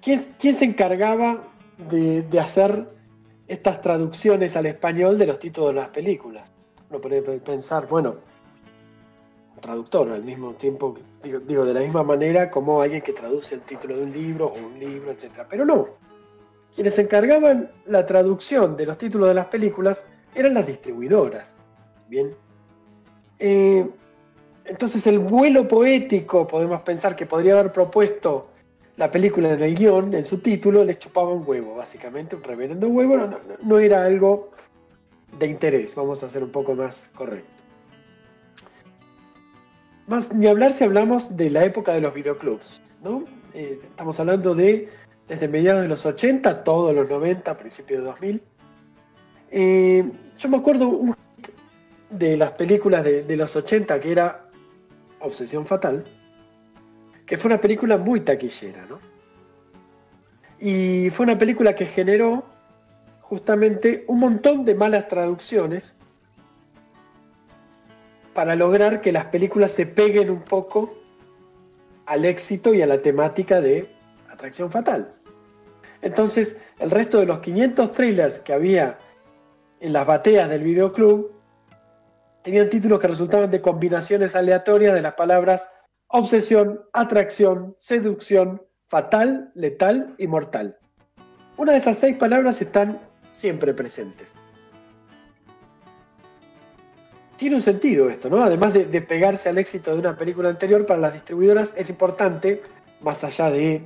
¿quién, 0.02 0.54
se 0.54 0.66
encargaba 0.66 1.48
de, 1.78 2.28
hacer 2.42 2.90
estas 3.48 3.82
traducciones 3.82 4.58
al 4.58 4.66
español 4.66 5.18
de 5.18 5.28
los 5.28 5.40
títulos 5.40 5.70
de 5.70 5.76
las 5.76 5.90
películas. 5.90 6.52
Uno 6.90 7.00
puede 7.00 7.22
pensar, 7.40 7.88
bueno, 7.88 8.18
traductor 9.64 10.12
al 10.12 10.24
mismo 10.24 10.54
tiempo, 10.54 10.96
digo, 11.24 11.66
de 11.66 11.74
la 11.74 11.80
misma 11.80 12.04
manera 12.04 12.52
como 12.52 12.82
alguien 12.82 13.02
que 13.02 13.14
traduce 13.14 13.56
el 13.56 13.62
título 13.62 13.98
de 13.98 14.04
un 14.04 14.12
libro 14.12 14.48
o 14.48 14.54
un 14.54 14.78
libro, 14.80 15.10
etc. 15.10 15.48
Pero 15.50 15.66
no. 15.66 15.88
Quienes 16.76 17.00
encargaban 17.00 17.72
la 17.86 18.06
traducción 18.06 18.76
de 18.76 18.86
los 18.86 18.98
títulos 18.98 19.30
de 19.30 19.34
las 19.34 19.46
películas 19.48 20.06
eran 20.36 20.54
las 20.54 20.68
distribuidoras. 20.68 21.62
Bien. 22.10 22.36
Eh, 23.40 23.88
entonces 24.66 25.08
el 25.08 25.20
vuelo 25.20 25.68
poético, 25.68 26.48
podemos 26.48 26.82
pensar 26.82 27.16
que 27.16 27.26
podría 27.26 27.54
haber 27.54 27.72
propuesto 27.72 28.50
la 28.98 29.10
película 29.10 29.52
en 29.52 29.64
el 29.64 29.76
guion, 29.76 30.14
en 30.14 30.24
su 30.24 30.40
título, 30.40 30.84
les 30.84 31.00
chupaba 31.00 31.32
un 31.32 31.44
huevo, 31.48 31.76
básicamente, 31.76 32.36
un 32.36 32.44
reverendo 32.44 32.88
huevo, 32.88 33.18
no, 33.62 33.80
era 33.80 34.06
algo 34.06 34.52
de 35.40 35.48
interés, 35.48 35.96
vamos 35.96 36.22
a 36.24 36.30
ser 36.30 36.44
un 36.44 36.52
poco 36.52 36.76
más 36.76 37.10
correcto. 37.16 37.63
Más 40.08 40.34
ni 40.34 40.48
hablar 40.48 40.74
si 40.74 40.84
hablamos 40.84 41.38
de 41.38 41.50
la 41.50 41.64
época 41.64 41.94
de 41.94 42.02
los 42.02 42.14
videoclubs, 42.14 42.82
¿no? 43.04 43.24
Eh, 43.54 43.80
estamos 43.84 44.20
hablando 44.20 44.54
de 44.54 44.90
desde 45.28 45.48
mediados 45.48 45.82
de 45.82 45.88
los 45.88 46.06
80, 46.06 46.64
todos 46.64 46.94
los 46.94 47.10
90, 47.10 47.56
principios 47.56 48.02
de 48.02 48.06
2000. 48.06 48.44
Eh, 49.52 50.12
yo 50.38 50.50
me 50.50 50.58
acuerdo 50.58 51.16
de 52.10 52.38
las 52.38 52.52
películas 52.52 53.04
de, 53.06 53.24
de 53.24 53.38
los 53.38 53.56
80 53.56 54.00
que 54.02 54.12
era 54.12 54.50
Obsesión 55.20 55.66
Fatal, 55.66 56.04
que 57.26 57.38
fue 57.38 57.50
una 57.50 57.62
película 57.62 57.98
muy 57.98 58.20
taquillera, 58.20 58.86
¿no? 58.90 59.00
Y 60.60 61.10
fue 61.12 61.26
una 61.26 61.38
película 61.38 61.76
que 61.76 61.86
generó 61.86 62.44
justamente 63.22 64.04
un 64.08 64.20
montón 64.20 64.66
de 64.66 64.76
malas 64.76 65.08
traducciones 65.08 65.96
para 68.34 68.56
lograr 68.56 69.02
que 69.02 69.12
las 69.12 69.26
películas 69.26 69.72
se 69.72 69.86
peguen 69.86 70.30
un 70.30 70.42
poco 70.42 70.94
al 72.06 72.26
éxito 72.26 72.74
y 72.74 72.82
a 72.82 72.88
la 72.88 73.02
temática 73.02 73.62
de 73.62 73.90
Atracción 74.30 74.72
Fatal. 74.72 75.14
Entonces, 76.02 76.60
el 76.80 76.92
resto 76.92 77.20
de 77.20 77.26
los 77.26 77.40
500 77.40 77.92
trailers 77.94 78.40
que 78.40 78.54
había 78.54 79.00
en 79.80 79.94
las 79.94 80.06
bateas 80.06 80.50
del 80.50 80.64
videoclub 80.64 81.32
tenían 82.42 82.70
títulos 82.70 83.00
que 83.00 83.08
resultaban 83.08 83.50
de 83.50 83.62
combinaciones 83.62 84.36
aleatorias 84.36 84.94
de 84.94 85.02
las 85.02 85.14
palabras 85.14 85.70
obsesión, 86.08 86.82
atracción, 86.94 87.76
seducción, 87.78 88.62
fatal, 88.88 89.50
letal 89.56 90.14
y 90.20 90.28
mortal. 90.28 90.78
Una 91.58 91.72
de 91.72 91.80
esas 91.80 91.98
seis 91.98 92.18
palabras 92.18 92.62
están 92.62 93.00
siempre 93.32 93.74
presentes. 93.74 94.34
Tiene 97.44 97.58
un 97.58 97.62
sentido 97.62 98.10
esto, 98.10 98.30
¿no? 98.30 98.42
Además 98.42 98.72
de, 98.72 99.02
pegarse 99.02 99.50
al 99.50 99.58
éxito 99.58 99.92
de 99.92 100.00
una 100.00 100.18
película 100.18 100.48
anterior, 100.48 100.86
para 100.86 101.02
las 101.02 101.12
distribuidoras 101.12 101.74
es 101.76 101.90
importante, 101.90 102.62
más 103.02 103.26
allá 103.26 103.52
de 103.52 103.84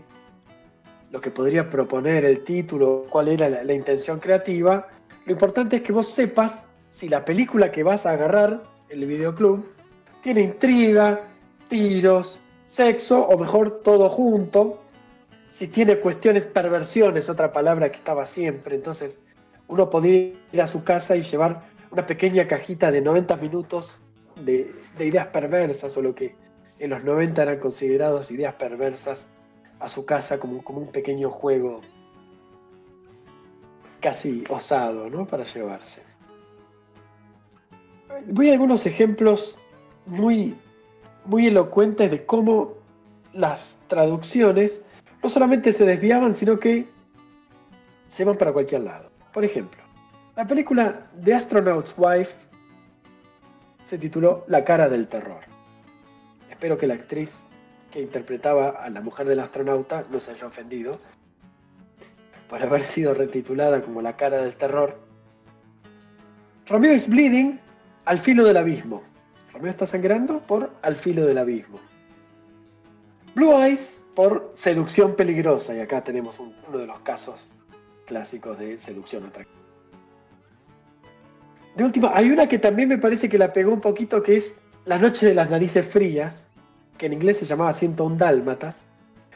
lo 1.10 1.20
que 1.20 1.32
podría 1.32 1.68
proponer 1.68 2.24
el 2.24 2.44
título, 2.44 3.08
cuál 3.10 3.30
era 3.30 3.50
la 3.50 3.74
intención 3.74 4.20
creativa, 4.20 4.90
lo 5.26 5.32
importante 5.32 5.78
es 5.78 5.82
que 5.82 5.92
vos 5.92 6.08
sepas 6.08 6.70
si 6.88 7.10
la 7.10 7.26
película 7.26 7.72
que 7.72 7.82
vas 7.82 8.06
a 8.06 8.12
agarrar, 8.12 8.62
el 8.90 9.04
videoclub, 9.08 9.66
tiene 10.22 10.42
intriga, 10.42 11.24
tiros, 11.68 12.40
sexo, 12.64 13.26
o 13.26 13.40
mejor 13.40 13.82
todo 13.82 14.08
junto, 14.08 14.82
si 15.50 15.68
tiene 15.68 15.98
cuestiones, 15.98 16.46
perversiones, 16.46 17.28
otra 17.28 17.52
palabra 17.52 17.90
que 17.90 17.98
estaba 17.98 18.28
siempre, 18.28 18.76
entonces 18.76 19.20
uno 19.68 19.90
podría 19.90 20.32
ir 20.52 20.62
a 20.62 20.68
su 20.68 20.84
casa 20.84 21.16
y 21.16 21.24
llevar 21.24 21.76
una 21.92 22.06
pequeña 22.06 22.48
cajita 22.48 22.92
de 22.92 23.02
90 23.02 23.38
minutos 23.38 24.00
de, 24.36 24.74
ideas 25.00 25.28
perversas 25.28 25.96
o 25.98 26.02
lo 26.02 26.14
que 26.14 26.36
en 26.80 26.90
los 26.90 27.04
90 27.04 27.42
eran 27.42 27.60
considerados 27.60 28.32
ideas 28.32 28.54
perversas 28.56 29.28
a 29.80 29.90
su 29.90 30.06
casa 30.06 30.40
como, 30.40 30.64
como 30.64 30.80
un 30.80 30.92
pequeño 30.92 31.30
juego 31.30 31.82
casi 34.00 34.44
osado 34.50 35.10
¿no? 35.10 35.26
para 35.26 35.44
llevarse 35.44 36.08
voy 38.28 38.50
a 38.50 38.54
algunos 38.54 38.86
ejemplos 38.86 39.58
muy, 40.06 40.56
muy 41.26 41.48
elocuentes 41.48 42.12
de 42.12 42.26
cómo 42.26 42.74
las 43.34 43.82
traducciones 43.88 44.82
no 45.22 45.30
solamente 45.30 45.74
se 45.74 45.86
desviaban, 45.86 46.34
sino 46.34 46.60
que 46.60 46.86
se 48.08 48.24
van 48.24 48.36
para 48.36 48.54
cualquier 48.54 48.82
lado. 48.82 49.10
Por 49.34 49.44
ejemplo, 49.44 49.82
la 50.38 50.46
película 50.46 51.10
The 51.24 51.34
Astronaut's 51.34 51.96
Wife 51.98 52.36
se 53.84 53.98
tituló 53.98 54.46
La 54.48 54.64
cara 54.64 54.88
del 54.88 55.08
terror. 55.08 55.44
Espero 56.48 56.78
que 56.78 56.86
la 56.86 56.94
actriz 56.94 57.46
que 57.92 58.02
interpretaba 58.02 58.70
a 58.70 58.90
la 58.92 59.02
mujer 59.02 59.28
del 59.28 59.40
astronauta 59.40 60.06
no 60.12 60.20
se 60.20 60.32
haya 60.32 60.46
ofendido 60.46 61.00
por 62.48 62.62
haber 62.62 62.84
sido 62.84 63.16
retitulada 63.16 63.82
como 63.82 64.04
La 64.04 64.16
cara 64.16 64.38
del 64.38 64.56
terror. 64.56 65.00
Romeo 66.68 66.94
is 66.94 67.10
Bleeding 67.10 67.60
al 68.06 68.20
filo 68.20 68.44
del 68.44 68.58
abismo. 68.58 69.02
Romeo 69.54 69.72
está 69.72 69.88
sangrando 69.88 70.46
por 70.46 70.72
Al 70.84 70.96
filo 70.96 71.26
del 71.26 71.40
abismo. 71.40 71.80
Blue 73.34 73.60
Eyes 73.60 74.04
por 74.16 74.52
Seducción 74.54 75.16
peligrosa. 75.16 75.76
Y 75.76 75.80
acá 75.80 76.04
tenemos 76.04 76.40
uno 76.40 76.78
de 76.78 76.86
los 76.86 77.00
casos 77.00 77.48
clásicos 78.06 78.60
de 78.60 78.78
seducción 78.78 79.26
atractiva. 79.26 79.57
De 81.78 81.84
última, 81.84 82.12
hay 82.16 82.32
una 82.32 82.48
que 82.48 82.58
también 82.58 82.90
me 82.90 82.98
parece 82.98 83.30
que 83.30 83.38
la 83.38 83.54
pegó 83.54 83.72
un 83.72 83.82
poquito, 83.82 84.24
que 84.24 84.36
es 84.36 84.64
La 84.86 84.98
noche 84.98 85.28
de 85.28 85.36
las 85.36 85.50
narices 85.50 85.86
frías, 85.86 86.48
que 86.98 87.06
en 87.06 87.14
inglés 87.14 87.38
se 87.38 87.46
llamaba 87.46 87.72
101 87.72 88.16
dálmatas. 88.16 88.88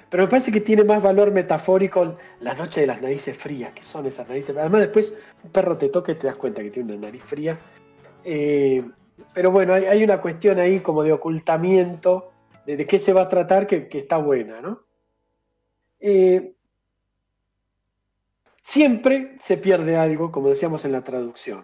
Pero 0.10 0.24
me 0.24 0.30
parece 0.30 0.52
que 0.52 0.62
tiene 0.62 0.84
más 0.84 1.04
valor 1.04 1.32
metafórico 1.32 2.18
la 2.40 2.54
noche 2.56 2.82
de 2.82 2.88
las 2.88 3.02
narices 3.02 3.38
frías, 3.38 3.74
que 3.74 3.84
son 3.84 4.06
esas 4.08 4.28
narices. 4.28 4.58
Además, 4.58 4.82
después 4.82 5.14
un 5.44 5.52
perro 5.52 5.78
te 5.78 5.90
toca 5.90 6.12
y 6.12 6.16
te 6.16 6.28
das 6.28 6.36
cuenta 6.36 6.64
que 6.64 6.72
tiene 6.72 6.94
una 6.94 7.08
nariz 7.08 7.24
fría 7.24 7.60
eh, 8.24 8.84
pero 9.34 9.52
bueno, 9.52 9.74
hay, 9.74 10.04
una 10.04 10.20
cuestión 10.20 10.60
ahí 10.60 10.80
como 10.80 11.04
de 11.04 11.14
ocultamiento 11.14 12.32
de, 12.66 12.86
qué 12.86 13.00
se 13.00 13.14
va 13.14 13.24
a 13.24 13.30
tratar 13.30 13.68
que, 13.68 13.88
está 13.92 14.18
buena, 14.18 14.62
¿no? 14.62 14.82
Eh, 16.00 16.54
siempre 18.62 19.38
se 19.40 19.58
pierde 19.58 19.96
algo, 19.96 20.32
como 20.32 20.50
decíamos 20.50 20.86
en 20.86 20.92
la 20.92 21.04
traducción. 21.04 21.64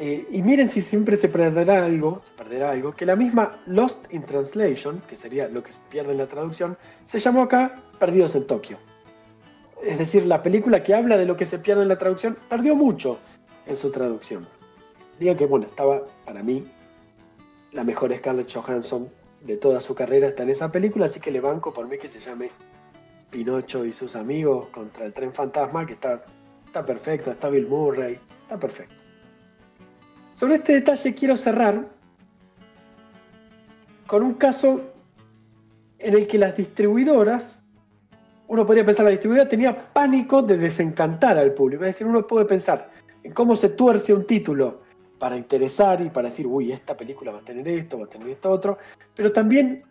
Eh, 0.00 0.28
y 0.30 0.42
miren 0.42 0.68
si 0.68 0.80
siempre 0.80 1.16
se 1.16 1.28
perderá 1.28 1.84
algo, 1.84 2.20
se 2.24 2.32
perderá 2.32 2.70
algo, 2.70 2.92
que 2.92 3.04
la 3.04 3.16
misma 3.16 3.60
Lost 3.66 3.98
in 4.10 4.22
Translation, 4.22 5.02
que 5.08 5.16
sería 5.16 5.48
lo 5.48 5.62
que 5.62 5.72
se 5.72 5.80
pierde 5.90 6.12
en 6.12 6.18
la 6.18 6.28
traducción, 6.28 6.78
se 7.04 7.18
llamó 7.18 7.42
acá 7.42 7.82
Perdidos 7.98 8.36
en 8.36 8.46
Tokio. 8.46 8.78
Es 9.82 9.98
decir, 9.98 10.26
la 10.26 10.42
película 10.42 10.84
que 10.84 10.94
habla 10.94 11.16
de 11.16 11.26
lo 11.26 11.36
que 11.36 11.46
se 11.46 11.58
pierde 11.58 11.82
en 11.82 11.88
la 11.88 11.98
traducción 11.98 12.38
perdió 12.48 12.76
mucho 12.76 13.18
en 13.66 13.76
su 13.76 13.90
traducción. 13.90 14.46
Diga 15.18 15.36
que, 15.36 15.46
bueno, 15.46 15.66
estaba 15.66 16.06
para 16.24 16.44
mí 16.44 16.70
la 17.72 17.82
mejor 17.82 18.14
Scarlett 18.14 18.52
Johansson 18.52 19.10
de 19.40 19.56
toda 19.56 19.80
su 19.80 19.96
carrera 19.96 20.28
está 20.28 20.44
en 20.44 20.50
esa 20.50 20.70
película, 20.70 21.06
así 21.06 21.18
que 21.18 21.32
le 21.32 21.40
banco 21.40 21.72
por 21.72 21.88
mí 21.88 21.98
que 21.98 22.08
se 22.08 22.20
llame 22.20 22.50
Pinocho 23.30 23.84
y 23.84 23.92
sus 23.92 24.14
amigos 24.14 24.68
contra 24.68 25.06
el 25.06 25.12
tren 25.12 25.32
fantasma, 25.32 25.86
que 25.86 25.94
está, 25.94 26.24
está 26.66 26.84
perfecto, 26.84 27.30
está 27.30 27.48
Bill 27.48 27.66
Murray, 27.66 28.18
está 28.42 28.58
perfecto. 28.58 29.07
Sobre 30.38 30.54
este 30.54 30.74
detalle 30.74 31.16
quiero 31.16 31.36
cerrar 31.36 31.88
con 34.06 34.22
un 34.22 34.34
caso 34.34 34.92
en 35.98 36.14
el 36.14 36.28
que 36.28 36.38
las 36.38 36.56
distribuidoras, 36.56 37.64
uno 38.46 38.64
podría 38.64 38.84
pensar, 38.84 39.06
la 39.06 39.10
distribuidora 39.10 39.48
tenía 39.48 39.92
pánico 39.92 40.40
de 40.42 40.56
desencantar 40.56 41.38
al 41.38 41.54
público, 41.54 41.82
es 41.82 41.88
decir, 41.88 42.06
uno 42.06 42.24
puede 42.24 42.44
pensar 42.44 42.88
en 43.24 43.32
cómo 43.32 43.56
se 43.56 43.70
tuerce 43.70 44.14
un 44.14 44.26
título 44.26 44.82
para 45.18 45.36
interesar 45.36 46.00
y 46.02 46.08
para 46.08 46.28
decir, 46.28 46.46
uy, 46.46 46.70
esta 46.70 46.96
película 46.96 47.32
va 47.32 47.38
a 47.38 47.44
tener 47.44 47.66
esto, 47.66 47.98
va 47.98 48.04
a 48.04 48.08
tener 48.08 48.28
esto 48.28 48.48
otro, 48.48 48.78
pero 49.16 49.32
también 49.32 49.82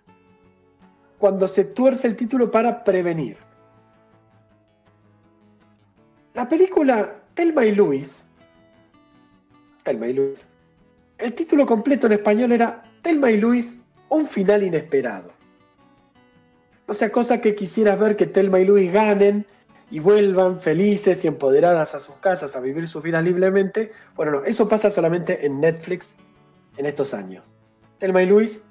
cuando 1.19 1.45
se 1.49 1.65
tuerce 1.65 2.07
el 2.07 2.15
título 2.15 2.49
para 2.49 2.85
prevenir. 2.85 3.35
La 6.35 6.47
película 6.47 7.19
Telma 7.33 7.65
y 7.65 7.75
Luis, 7.75 8.23
El 9.89 11.33
título 11.33 11.65
completo 11.65 12.07
en 12.07 12.13
español 12.13 12.51
era 12.51 12.83
Telma 13.01 13.31
y 13.31 13.37
Luis, 13.37 13.77
un 14.09 14.27
final 14.27 14.63
inesperado. 14.63 15.31
No 16.87 16.93
sea 16.93 17.11
cosa 17.11 17.41
que 17.41 17.55
quisieras 17.55 17.99
ver 17.99 18.15
que 18.15 18.27
Telma 18.27 18.59
y 18.59 18.65
Luis 18.65 18.91
ganen 18.91 19.45
y 19.89 19.99
vuelvan 19.99 20.59
felices 20.59 21.23
y 21.23 21.27
empoderadas 21.27 21.95
a 21.95 21.99
sus 21.99 22.15
casas 22.17 22.55
a 22.55 22.59
vivir 22.59 22.87
su 22.87 23.01
vida 23.01 23.21
libremente. 23.21 23.91
Bueno, 24.15 24.33
no, 24.33 24.43
eso 24.43 24.67
pasa 24.67 24.89
solamente 24.89 25.45
en 25.45 25.59
Netflix 25.59 26.13
en 26.77 26.85
estos 26.85 27.13
años. 27.13 27.53
Telma 27.97 28.23
y 28.23 28.25
Luis 28.25 28.63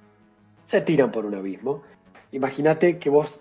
se 0.65 0.81
tiran 0.81 1.11
por 1.11 1.25
un 1.25 1.35
abismo. 1.35 1.83
Imagínate 2.33 2.99
que 2.99 3.11
vos 3.11 3.41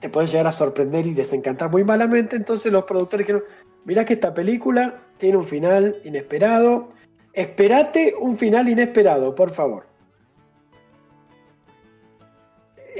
te 0.00 0.08
podés 0.08 0.32
llegar 0.32 0.46
a 0.46 0.52
sorprender 0.52 1.06
y 1.06 1.14
desencantar 1.14 1.70
muy 1.70 1.84
malamente, 1.84 2.36
entonces 2.36 2.72
los 2.72 2.84
productores 2.84 3.26
dijeron, 3.26 3.44
mirá 3.84 4.04
que 4.04 4.14
esta 4.14 4.32
película 4.32 4.96
tiene 5.18 5.36
un 5.36 5.44
final 5.44 6.00
inesperado, 6.04 6.88
esperate 7.32 8.14
un 8.18 8.36
final 8.36 8.68
inesperado, 8.68 9.34
por 9.34 9.50
favor. 9.50 9.90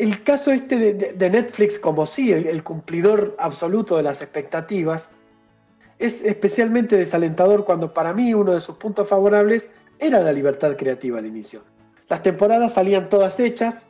el 0.00 0.22
caso 0.22 0.50
este 0.50 0.94
de, 0.94 1.30
Netflix, 1.30 1.78
como 1.78 2.06
sí, 2.06 2.32
el, 2.32 2.62
cumplidor 2.62 3.36
absoluto 3.38 3.98
de 3.98 4.02
las 4.02 4.22
expectativas, 4.22 5.10
es 5.98 6.24
especialmente 6.24 6.96
desalentador 6.96 7.66
cuando 7.66 7.92
para 7.92 8.14
mí 8.14 8.32
uno 8.32 8.52
de 8.52 8.60
sus 8.60 8.76
puntos 8.76 9.06
favorables 9.06 9.68
era 9.98 10.20
la 10.20 10.32
libertad 10.32 10.74
creativa 10.78 11.18
al 11.18 11.26
inicio. 11.26 11.60
Las 12.08 12.22
temporadas 12.22 12.72
salían 12.72 13.10
todas 13.10 13.38
hechas, 13.40 13.86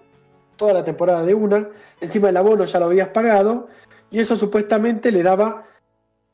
toda 0.56 0.72
la 0.72 0.84
temporada 0.84 1.22
de 1.22 1.34
una, 1.34 1.68
encima 2.00 2.30
el 2.30 2.36
abono 2.36 2.64
ya 2.64 2.80
lo 2.80 2.86
habías 2.86 3.08
pagado, 3.08 3.68
y 4.10 4.18
eso 4.18 4.34
supuestamente 4.34 5.12
le 5.12 5.22
daba 5.22 5.64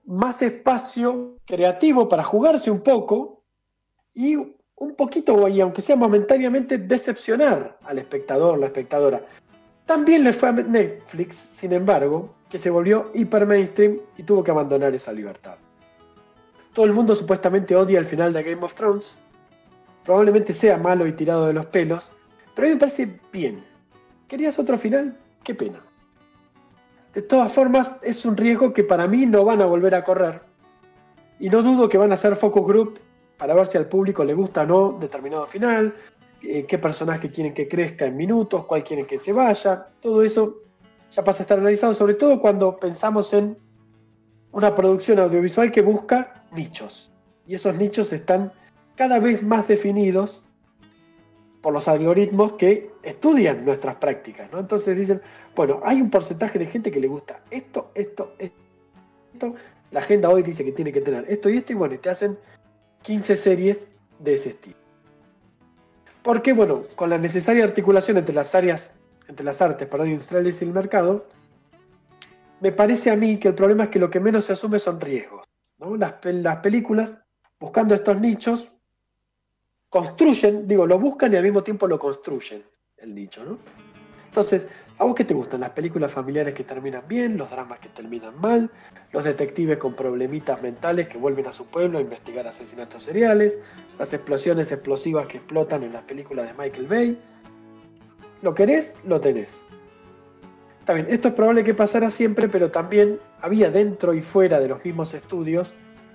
más 0.06 0.40
espacio 0.40 1.36
creativo 1.44 2.08
para 2.08 2.24
jugarse 2.24 2.70
un 2.70 2.80
poco 2.80 3.35
y 4.16 4.34
un 4.34 4.94
poquito, 4.96 5.46
y 5.46 5.60
aunque 5.60 5.82
sea 5.82 5.94
momentáneamente, 5.94 6.78
decepcionar 6.78 7.78
al 7.84 7.98
espectador, 7.98 8.58
la 8.58 8.66
espectadora. 8.66 9.22
También 9.84 10.24
le 10.24 10.32
fue 10.32 10.48
a 10.48 10.52
Netflix, 10.52 11.36
sin 11.36 11.72
embargo, 11.72 12.34
que 12.50 12.58
se 12.58 12.70
volvió 12.70 13.10
hiper 13.14 13.46
mainstream 13.46 14.00
y 14.16 14.22
tuvo 14.22 14.42
que 14.42 14.50
abandonar 14.50 14.94
esa 14.94 15.12
libertad. 15.12 15.58
Todo 16.72 16.86
el 16.86 16.92
mundo 16.92 17.14
supuestamente 17.14 17.76
odia 17.76 17.98
el 17.98 18.06
final 18.06 18.32
de 18.32 18.42
Game 18.42 18.64
of 18.64 18.74
Thrones. 18.74 19.14
Probablemente 20.04 20.52
sea 20.52 20.78
malo 20.78 21.06
y 21.06 21.12
tirado 21.12 21.46
de 21.46 21.52
los 21.52 21.66
pelos, 21.66 22.10
Pero 22.54 22.66
a 22.66 22.70
mí 22.70 22.74
me 22.74 22.80
parece 22.80 23.20
bien. 23.30 23.62
¿Querías 24.28 24.58
otro 24.58 24.78
final? 24.78 25.14
Qué 25.44 25.54
pena. 25.54 25.80
De 27.12 27.20
todas 27.20 27.52
formas, 27.52 27.98
es 28.02 28.24
un 28.24 28.36
riesgo 28.36 28.72
que 28.72 28.82
para 28.82 29.06
mí 29.06 29.26
no 29.26 29.44
van 29.44 29.60
a 29.60 29.66
volver 29.66 29.94
a 29.94 30.04
correr. 30.04 30.40
Y 31.38 31.50
no 31.50 31.62
dudo 31.62 31.88
que 31.88 31.98
van 31.98 32.12
a 32.12 32.14
hacer 32.14 32.34
focus 32.34 32.66
group 32.66 32.98
para 33.36 33.54
ver 33.54 33.66
si 33.66 33.78
al 33.78 33.86
público 33.86 34.24
le 34.24 34.34
gusta 34.34 34.62
o 34.62 34.66
no 34.66 34.98
determinado 34.98 35.46
final, 35.46 35.94
eh, 36.42 36.64
qué 36.66 36.78
personaje 36.78 37.30
quieren 37.30 37.54
que 37.54 37.68
crezca 37.68 38.06
en 38.06 38.16
minutos, 38.16 38.64
cuál 38.66 38.84
quieren 38.84 39.06
que 39.06 39.18
se 39.18 39.32
vaya. 39.32 39.86
Todo 40.00 40.22
eso 40.22 40.58
ya 41.10 41.24
pasa 41.24 41.42
a 41.42 41.44
estar 41.44 41.58
analizado, 41.58 41.94
sobre 41.94 42.14
todo 42.14 42.40
cuando 42.40 42.76
pensamos 42.76 43.32
en 43.32 43.56
una 44.52 44.74
producción 44.74 45.18
audiovisual 45.18 45.70
que 45.70 45.82
busca 45.82 46.44
nichos. 46.52 47.12
Y 47.46 47.54
esos 47.54 47.76
nichos 47.76 48.12
están 48.12 48.52
cada 48.96 49.18
vez 49.18 49.42
más 49.42 49.68
definidos 49.68 50.42
por 51.60 51.72
los 51.72 51.88
algoritmos 51.88 52.52
que 52.54 52.90
estudian 53.02 53.64
nuestras 53.64 53.96
prácticas. 53.96 54.50
¿no? 54.52 54.60
Entonces 54.60 54.96
dicen, 54.96 55.20
bueno, 55.54 55.80
hay 55.84 56.00
un 56.00 56.10
porcentaje 56.10 56.58
de 56.58 56.66
gente 56.66 56.90
que 56.90 57.00
le 57.00 57.08
gusta 57.08 57.42
esto, 57.50 57.90
esto, 57.94 58.34
esto. 58.38 59.54
La 59.90 60.00
agenda 60.00 60.30
hoy 60.30 60.42
dice 60.42 60.64
que 60.64 60.72
tiene 60.72 60.92
que 60.92 61.00
tener 61.00 61.24
esto 61.28 61.50
y 61.50 61.58
esto, 61.58 61.72
y 61.72 61.76
bueno, 61.76 61.94
y 61.94 61.98
te 61.98 62.10
hacen 62.10 62.38
15 63.06 63.36
series 63.36 63.86
de 64.18 64.34
ese 64.34 64.48
estilo. 64.50 64.76
Porque, 66.24 66.52
bueno, 66.52 66.82
con 66.96 67.08
la 67.08 67.18
necesaria 67.18 67.62
articulación 67.62 68.16
entre 68.16 68.34
las 68.34 68.52
áreas, 68.56 68.94
entre 69.28 69.46
las 69.46 69.62
artes, 69.62 69.86
perdón, 69.86 70.10
industriales 70.10 70.60
y 70.60 70.64
el 70.64 70.72
mercado, 70.72 71.28
me 72.60 72.72
parece 72.72 73.12
a 73.12 73.16
mí 73.16 73.38
que 73.38 73.46
el 73.46 73.54
problema 73.54 73.84
es 73.84 73.90
que 73.90 74.00
lo 74.00 74.10
que 74.10 74.18
menos 74.18 74.46
se 74.46 74.54
asume 74.54 74.80
son 74.80 75.00
riesgos. 75.00 75.46
Las, 75.78 76.16
las 76.24 76.56
películas, 76.56 77.16
buscando 77.60 77.94
estos 77.94 78.20
nichos, 78.20 78.72
construyen, 79.88 80.66
digo, 80.66 80.84
lo 80.84 80.98
buscan 80.98 81.32
y 81.32 81.36
al 81.36 81.44
mismo 81.44 81.62
tiempo 81.62 81.86
lo 81.86 82.00
construyen, 82.00 82.64
el 82.96 83.14
nicho, 83.14 83.44
¿no? 83.44 83.58
Entonces, 84.26 84.66
¿a 84.98 85.04
vos 85.04 85.14
qué 85.14 85.24
te 85.24 85.34
gustan? 85.34 85.60
Las 85.60 85.70
películas 85.70 86.10
familiares 86.10 86.54
que 86.54 86.64
terminan 86.64 87.04
bien, 87.08 87.36
los 87.36 87.50
dramas 87.50 87.78
que 87.78 87.88
terminan 87.88 88.40
mal, 88.40 88.70
los 89.12 89.24
detectives 89.24 89.78
con 89.78 89.94
problemitas 89.94 90.62
mentales 90.62 91.08
que 91.08 91.18
vuelven 91.18 91.46
a 91.46 91.52
su 91.52 91.66
pueblo 91.66 91.98
a 91.98 92.00
investigar 92.00 92.46
asesinatos 92.46 93.02
seriales, 93.02 93.58
las 93.98 94.12
explosiones 94.12 94.72
explosivas 94.72 95.26
que 95.26 95.38
explotan 95.38 95.82
en 95.82 95.92
las 95.92 96.02
películas 96.02 96.46
de 96.46 96.54
Michael 96.54 96.86
Bay. 96.86 97.18
¿Lo 98.42 98.54
querés? 98.54 98.96
Lo 99.04 99.20
tenés. 99.20 99.60
También, 100.84 101.08
esto 101.10 101.28
es 101.28 101.34
probable 101.34 101.64
que 101.64 101.74
pasara 101.74 102.10
siempre, 102.10 102.48
pero 102.48 102.70
también 102.70 103.18
había 103.40 103.70
dentro 103.70 104.14
y 104.14 104.20
fuera 104.20 104.60
de 104.60 104.68
los 104.68 104.84
mismos 104.84 105.14
estudios 105.14 105.72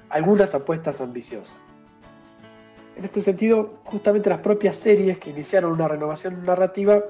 algunas 0.10 0.56
apuestas 0.56 1.02
ambiciosas. 1.02 1.58
En 2.96 3.06
este 3.06 3.22
sentido, 3.22 3.80
justamente 3.84 4.30
las 4.30 4.40
propias 4.40 4.76
series 4.78 5.18
que 5.18 5.30
iniciaron 5.30 5.72
una 5.72 5.88
renovación 5.88 6.44
narrativa 6.44 7.04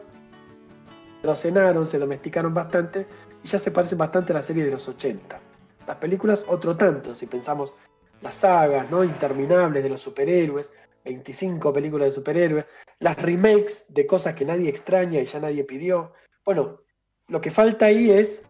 docenaron, 1.22 1.86
se 1.86 2.00
domesticaron 2.00 2.54
bastante 2.54 3.06
y 3.44 3.48
ya 3.48 3.60
se 3.60 3.72
parecen 3.72 3.98
bastante 3.98 4.34
a 4.34 4.36
la 4.36 4.44
serie 4.44 4.66
de 4.66 4.72
los 4.72 4.88
80. 4.88 5.40
Las 5.88 5.98
películas 5.98 6.46
otro 6.48 6.76
tanto, 6.78 7.16
si 7.16 7.26
pensamos 7.26 7.76
las 8.22 8.36
sagas 8.36 8.90
¿no? 8.90 9.04
interminables 9.04 9.84
de 9.84 9.90
los 9.90 10.02
superhéroes, 10.02 10.72
25 11.06 11.74
películas 11.74 12.10
de 12.10 12.12
superhéroes, 12.12 12.66
las 13.00 13.20
remakes 13.20 13.86
de 13.90 14.06
cosas 14.06 14.36
que 14.36 14.46
nadie 14.46 14.70
extraña 14.70 15.20
y 15.20 15.26
ya 15.26 15.40
nadie 15.40 15.64
pidió. 15.64 16.14
Bueno, 16.46 16.82
lo 17.28 17.42
que 17.42 17.50
falta 17.50 17.88
ahí 17.88 18.12
es, 18.12 18.46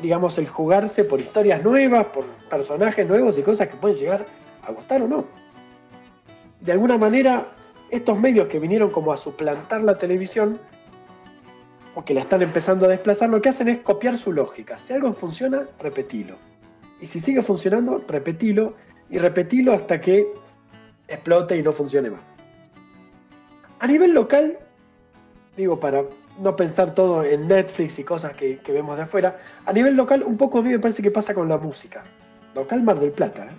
digamos, 0.00 0.38
el 0.38 0.46
jugarse 0.46 1.04
por 1.04 1.20
historias 1.20 1.64
nuevas, 1.64 2.06
por 2.06 2.24
personajes 2.48 3.06
nuevos 3.06 3.36
y 3.38 3.42
cosas 3.42 3.68
que 3.68 3.76
pueden 3.76 3.96
llegar 3.96 4.26
a 4.62 4.72
gustar 4.72 5.02
o 5.02 5.08
no. 5.08 5.26
De 6.60 6.70
alguna 6.70 6.96
manera, 6.96 7.52
estos 7.90 8.18
medios 8.20 8.46
que 8.48 8.60
vinieron 8.60 8.90
como 8.90 9.12
a 9.12 9.16
suplantar 9.16 9.82
la 9.82 9.98
televisión, 9.98 10.60
o 11.94 12.04
que 12.04 12.14
la 12.14 12.20
están 12.20 12.42
empezando 12.42 12.86
a 12.86 12.88
desplazar, 12.88 13.28
lo 13.28 13.42
que 13.42 13.50
hacen 13.50 13.68
es 13.68 13.78
copiar 13.78 14.16
su 14.16 14.32
lógica. 14.32 14.78
Si 14.78 14.92
algo 14.92 15.12
funciona, 15.12 15.66
repetilo. 15.78 16.36
Y 17.00 17.06
si 17.06 17.20
sigue 17.20 17.42
funcionando, 17.42 18.02
repetilo 18.08 18.74
y 19.10 19.18
repetilo 19.18 19.72
hasta 19.72 20.00
que 20.00 20.26
explote 21.08 21.56
y 21.56 21.62
no 21.62 21.72
funcione 21.72 22.10
más. 22.10 22.20
A 23.80 23.86
nivel 23.86 24.14
local, 24.14 24.58
digo, 25.56 25.78
para 25.78 26.04
no 26.40 26.56
pensar 26.56 26.94
todo 26.94 27.24
en 27.24 27.48
Netflix 27.48 27.98
y 27.98 28.04
cosas 28.04 28.32
que, 28.34 28.60
vemos 28.68 28.96
de 28.96 29.02
afuera, 29.02 29.38
a 29.66 29.72
nivel 29.72 29.96
local 29.96 30.22
un 30.22 30.36
poco 30.36 30.58
a 30.58 30.62
mí 30.62 30.70
me 30.70 30.78
parece 30.78 31.02
que 31.02 31.10
pasa 31.10 31.34
con 31.34 31.48
la 31.48 31.58
música. 31.58 32.04
Local 32.54 32.82
Mar 32.82 32.98
del 32.98 33.12
Plata. 33.12 33.44
¿eh? 33.44 33.54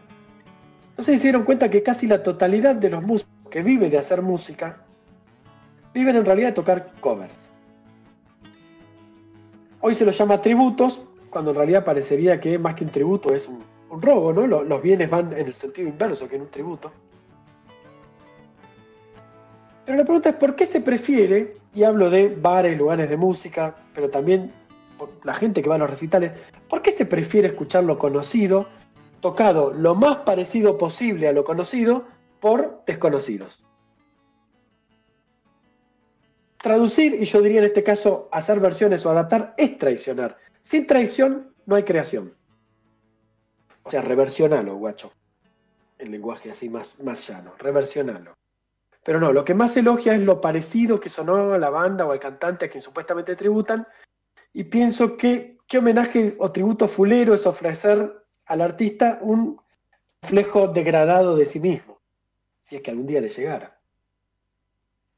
No 0.97 1.03
se 1.03 1.17
dieron 1.17 1.43
cuenta 1.43 1.69
que 1.69 1.83
casi 1.83 2.07
la 2.07 2.23
totalidad 2.23 2.75
de 2.75 2.89
los 2.89 3.03
músicos 3.03 3.33
que 3.49 3.61
viven 3.61 3.91
de 3.91 3.97
hacer 3.97 4.21
música, 4.21 4.77
viven 5.93 6.15
en 6.15 6.25
realidad 6.25 6.49
de 6.49 6.53
tocar 6.53 6.91
covers. 6.99 7.52
Hoy 9.85 9.93
se 9.93 10.05
los 10.05 10.17
llama 10.17 10.41
tributos, 10.41 11.01
cuando 11.29 11.51
en 11.51 11.57
realidad 11.57 11.83
parecería 11.83 12.39
que 12.39 12.57
más 12.57 12.73
que 12.73 12.85
un 12.85 12.89
tributo 12.89 13.35
es 13.35 13.49
un, 13.49 13.61
robo, 14.01 14.31
¿no? 14.31 14.47
Los, 14.47 14.81
bienes 14.81 15.09
van 15.09 15.33
en 15.33 15.45
el 15.45 15.53
sentido 15.53 15.89
inverso 15.89 16.29
que 16.29 16.37
en 16.37 16.43
un 16.43 16.47
tributo. 16.47 16.89
Pero 19.85 19.97
la 19.97 20.05
pregunta 20.05 20.29
es, 20.29 20.35
¿por 20.35 20.55
qué 20.55 20.65
se 20.65 20.79
prefiere, 20.79 21.57
y 21.75 21.83
hablo 21.83 22.09
de 22.09 22.29
bares, 22.29 22.77
lugares 22.77 23.09
de 23.09 23.17
música, 23.17 23.75
pero 23.93 24.09
también 24.09 24.53
por 24.97 25.09
la 25.25 25.33
gente 25.33 25.61
que 25.61 25.67
va 25.67 25.75
a 25.75 25.79
los 25.79 25.89
recitales, 25.89 26.31
¿por 26.69 26.81
qué 26.81 26.89
se 26.93 27.05
prefiere 27.05 27.49
escuchar 27.49 27.83
lo 27.83 27.97
conocido, 27.97 28.67
tocado 29.19 29.73
lo 29.73 29.95
más 29.95 30.15
parecido 30.19 30.77
posible 30.77 31.27
a 31.27 31.33
lo 31.33 31.43
conocido, 31.43 32.05
por 32.39 32.83
desconocidos? 32.87 33.65
Traducir, 36.63 37.15
y 37.15 37.25
yo 37.25 37.41
diría 37.41 37.59
en 37.59 37.65
este 37.65 37.83
caso 37.83 38.29
hacer 38.31 38.61
versiones 38.61 39.05
o 39.05 39.09
adaptar, 39.09 39.53
es 39.57 39.77
traicionar. 39.77 40.37
Sin 40.61 40.87
traición 40.87 41.53
no 41.65 41.75
hay 41.75 41.83
creación. 41.83 42.33
O 43.83 43.91
sea, 43.91 44.01
reversionalo, 44.01 44.77
guacho. 44.77 45.11
El 45.97 46.11
lenguaje 46.11 46.51
así 46.51 46.69
más, 46.69 47.01
más 47.01 47.27
llano, 47.27 47.53
reversionalo. 47.59 48.33
Pero 49.03 49.19
no, 49.19 49.33
lo 49.33 49.43
que 49.43 49.53
más 49.53 49.75
elogia 49.75 50.15
es 50.15 50.21
lo 50.21 50.39
parecido 50.39 51.01
que 51.01 51.09
sonó 51.09 51.51
a 51.51 51.57
la 51.57 51.69
banda 51.69 52.05
o 52.05 52.13
al 52.13 52.21
cantante 52.21 52.63
a 52.63 52.69
quien 52.69 52.81
supuestamente 52.81 53.35
tributan. 53.35 53.85
Y 54.53 54.63
pienso 54.63 55.17
que 55.17 55.57
qué 55.67 55.79
homenaje 55.79 56.37
o 56.39 56.49
tributo 56.53 56.87
fulero 56.87 57.33
es 57.33 57.45
ofrecer 57.45 58.23
al 58.45 58.61
artista 58.61 59.19
un 59.21 59.59
reflejo 60.21 60.69
degradado 60.69 61.35
de 61.35 61.45
sí 61.45 61.59
mismo, 61.59 61.99
si 62.63 62.77
es 62.77 62.81
que 62.81 62.91
algún 62.91 63.05
día 63.05 63.19
le 63.19 63.27
llegara. 63.27 63.82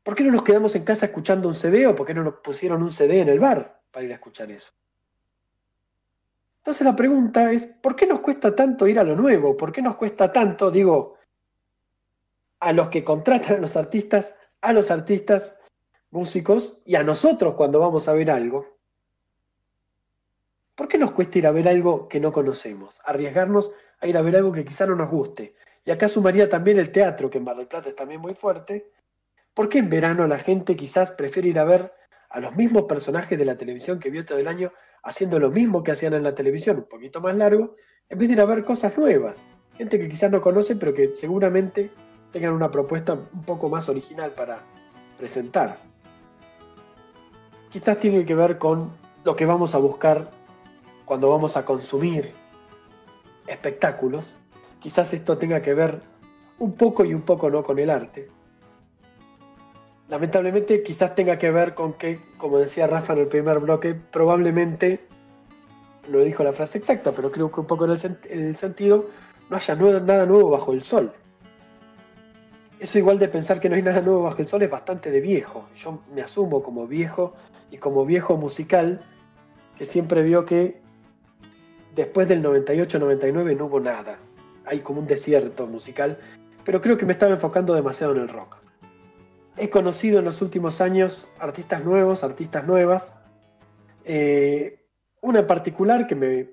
¿Por 0.06 0.14
qué 0.14 0.24
no 0.24 0.32
nos 0.32 0.44
quedamos 0.44 0.76
en 0.76 0.84
casa 0.84 1.08
escuchando 1.08 1.48
un 1.48 1.56
CD 1.56 1.88
o 1.88 1.96
por 1.96 2.06
qué 2.06 2.14
no 2.14 2.24
nos 2.24 2.36
pusieron 2.36 2.84
un 2.84 2.92
CD 2.92 3.22
en 3.22 3.30
el 3.30 3.40
bar 3.40 3.82
para 3.90 4.06
ir 4.06 4.12
a 4.12 4.16
escuchar 4.16 4.52
eso? 4.52 4.72
Entonces 6.60 6.86
la 6.86 6.96
pregunta 6.96 7.52
es, 7.52 7.66
¿por 7.66 7.96
qué 7.96 8.06
nos 8.06 8.20
cuesta 8.20 8.56
tanto 8.56 8.88
ir 8.88 9.00
a 9.00 9.04
lo 9.04 9.16
nuevo? 9.16 9.58
¿Por 9.58 9.72
qué 9.72 9.82
nos 9.82 9.96
cuesta 9.96 10.32
tanto, 10.32 10.70
digo, 10.70 11.18
a 12.60 12.72
los 12.72 12.90
que 12.90 13.04
contratan 13.04 13.58
a 13.58 13.60
los 13.60 13.76
artistas, 13.76 14.36
a 14.62 14.74
los 14.74 14.92
artistas, 14.92 15.56
músicos 16.12 16.80
y 16.86 16.94
a 16.98 17.04
nosotros 17.04 17.56
cuando 17.56 17.80
vamos 17.80 18.08
a 18.08 18.14
ver 18.14 18.30
algo? 18.30 18.78
¿Por 20.76 20.88
qué 20.88 21.00
nos 21.00 21.14
cuesta 21.14 21.40
ir 21.40 21.48
a 21.48 21.52
ver 21.52 21.68
algo 21.68 22.08
que 22.08 22.20
no 22.20 22.32
conocemos? 22.32 23.02
Arriesgarnos 23.06 23.72
a 24.02 24.06
ir 24.06 24.16
a 24.18 24.22
ver 24.22 24.36
algo 24.36 24.52
que 24.52 24.66
quizá 24.66 24.86
no 24.86 24.96
nos 24.96 25.10
guste. 25.10 25.56
Y 25.84 25.90
acá 25.90 26.08
sumaría 26.08 26.48
también 26.48 26.78
el 26.78 26.92
teatro, 26.92 27.28
que 27.28 27.40
en 27.40 27.44
Mar 27.44 27.58
del 27.58 27.68
Plata 27.68 27.90
es 27.90 27.96
también 27.96 28.22
muy 28.22 28.36
fuerte, 28.36 28.92
¿Por 29.56 29.70
qué 29.70 29.78
en 29.78 29.90
verano 29.90 30.28
la 30.28 30.38
gente 30.38 30.76
quizás 30.76 31.12
prefiere 31.12 31.48
ir 31.48 31.60
a 31.60 31.64
ver 31.64 31.94
a 32.30 32.42
los 32.42 32.58
mismos 32.58 32.84
personajes 32.84 33.40
de 33.40 33.46
la 33.46 33.56
televisión 33.56 34.02
que 34.02 34.10
vio 34.10 34.26
todo 34.26 34.38
el 34.38 34.50
año 34.50 34.70
haciendo 35.02 35.40
lo 35.40 35.50
mismo 35.50 35.82
que 35.82 35.94
hacían 35.94 36.14
en 36.14 36.24
la 36.24 36.36
televisión, 36.36 36.80
un 36.80 36.90
poquito 36.90 37.22
más 37.22 37.38
largo, 37.38 37.78
en 38.10 38.18
vez 38.18 38.28
de 38.28 38.34
ir 38.34 38.42
a 38.42 38.46
ver 38.46 38.66
cosas 38.66 38.98
nuevas? 38.98 39.46
Gente 39.78 39.98
que 39.98 40.10
quizás 40.10 40.30
no 40.30 40.42
conoce, 40.42 40.76
pero 40.76 40.94
que 40.94 41.16
seguramente 41.16 41.90
tengan 42.34 42.52
una 42.52 42.70
propuesta 42.70 43.14
un 43.14 43.44
poco 43.44 43.70
más 43.70 43.88
original 43.88 44.34
para 44.34 44.60
presentar. 45.18 45.78
Quizás 47.70 47.98
tiene 47.98 48.26
que 48.26 48.36
ver 48.36 48.58
con 48.58 48.92
lo 49.24 49.38
que 49.38 49.46
vamos 49.46 49.74
a 49.74 49.78
buscar 49.78 50.32
cuando 51.06 51.30
vamos 51.30 51.56
a 51.56 51.64
consumir 51.64 52.34
espectáculos. 53.48 54.36
Quizás 54.82 55.14
esto 55.14 55.38
tenga 55.38 55.62
que 55.62 55.74
ver 55.74 56.02
un 56.60 56.74
poco 56.74 57.06
y 57.06 57.14
un 57.14 57.22
poco 57.22 57.50
no 57.50 57.64
con 57.64 57.80
el 57.80 57.90
arte 57.90 58.35
lamentablemente 60.08 60.84
quizás 60.84 61.16
tenga 61.16 61.38
que 61.38 61.52
ver 61.52 61.74
con 61.74 61.94
que, 61.94 62.20
como 62.38 62.60
decía 62.60 62.88
Rafa 62.88 63.14
en 63.14 63.20
el 63.20 63.28
primer 63.28 63.60
bloque, 63.60 63.96
probablemente, 63.96 65.00
no 66.10 66.20
dijo 66.20 66.44
la 66.44 66.54
frase 66.54 66.78
exacta, 66.78 67.12
pero 67.12 67.32
creo 67.32 67.52
que 67.52 67.60
un 67.60 67.68
poco 67.68 67.86
en 67.86 67.92
el, 67.92 68.56
sentido, 68.56 69.10
no 69.50 69.58
haya 69.58 69.76
nada 69.76 70.26
nuevo 70.26 70.50
bajo 70.50 70.74
el 70.74 70.84
sol. 70.84 71.12
Eso 72.80 73.00
igual 73.00 73.18
de 73.20 73.28
pensar 73.30 73.60
que 73.60 73.70
no 73.70 73.76
hay 73.76 73.82
nada 73.82 74.02
nuevo 74.02 74.24
bajo 74.24 74.42
el 74.42 74.48
sol 74.48 74.62
es 74.62 74.70
bastante 74.70 75.10
de 75.10 75.22
viejo. 75.22 75.68
Yo 75.76 76.02
me 76.14 76.22
asumo 76.22 76.62
como 76.62 76.88
viejo 76.88 77.34
y 77.72 77.78
como 77.78 78.06
viejo 78.06 78.38
musical 78.38 79.02
que 79.78 79.86
siempre 79.86 80.22
vio 80.22 80.46
que 80.46 80.82
después 81.96 82.28
del 82.28 82.44
98-99 82.44 83.58
no 83.58 83.66
hubo 83.66 83.80
nada. 83.80 84.20
Hay 84.66 84.82
como 84.82 85.00
un 85.00 85.08
desierto 85.08 85.68
musical, 85.68 86.20
pero 86.64 86.82
creo 86.82 86.98
que 86.98 87.06
me 87.06 87.14
estaba 87.14 87.32
enfocando 87.32 87.74
demasiado 87.74 88.14
en 88.14 88.22
el 88.22 88.30
rock. 88.30 88.65
He 89.58 89.70
conocido 89.70 90.20
en 90.20 90.26
los 90.26 90.42
últimos 90.42 90.82
años 90.82 91.28
artistas 91.40 91.84
nuevos, 91.84 92.24
artistas 92.24 92.66
nuevas. 92.66 93.18
Eh, 94.04 94.86
una 95.22 95.40
en 95.40 95.48
particular 95.48 96.08
que 96.08 96.16
me 96.16 96.50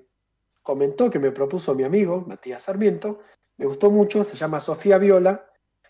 comentó, 0.61 1.09
que 1.09 1.19
me 1.19 1.31
propuso 1.31 1.75
mi 1.75 1.83
amigo 1.83 2.23
Matías 2.27 2.63
Sarmiento, 2.63 3.19
me 3.57 3.65
gustó 3.65 3.91
mucho, 3.91 4.23
se 4.23 4.35
llama 4.35 4.59
Sofía 4.59 4.97
Viola. 4.97 5.45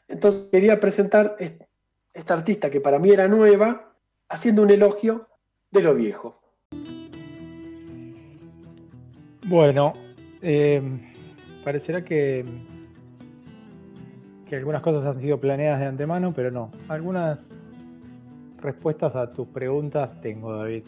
Entonces 0.08 0.49
quería 0.52 0.80
presentar 0.80 1.38
esta 2.13 2.34
artista 2.34 2.69
que 2.69 2.82
para 2.82 2.99
mí 2.99 3.12
era 3.12 3.28
nueva, 3.28 3.93
haciendo 4.28 4.63
un 4.63 4.71
elogio 4.71 5.28
de 5.71 5.82
lo 5.82 5.95
viejo. 5.95 6.41
Bueno, 9.45 9.93
eh, 10.41 10.82
parecerá 11.63 12.04
que, 12.04 12.45
que 14.54 14.58
algunas 14.58 14.84
cosas 14.84 15.04
han 15.04 15.20
sido 15.20 15.39
planeadas 15.39 15.80
de 15.80 15.88
antemano, 15.88 16.32
pero 16.32 16.52
no. 16.52 16.70
Algunas 16.88 17.50
respuestas 18.62 19.16
a 19.16 19.34
tus 19.34 19.48
preguntas 19.48 20.22
tengo, 20.22 20.56
David. 20.56 20.84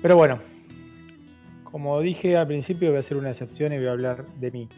Pero 0.00 0.16
bueno, 0.16 0.38
como 1.64 2.00
dije 2.00 2.36
al 2.36 2.46
principio, 2.46 2.90
voy 2.90 2.98
a 2.98 3.00
hacer 3.00 3.16
una 3.16 3.30
excepción 3.30 3.72
y 3.72 3.78
voy 3.78 3.88
a 3.88 3.90
hablar 3.90 4.24
de 4.38 4.50
mí. 4.52 4.68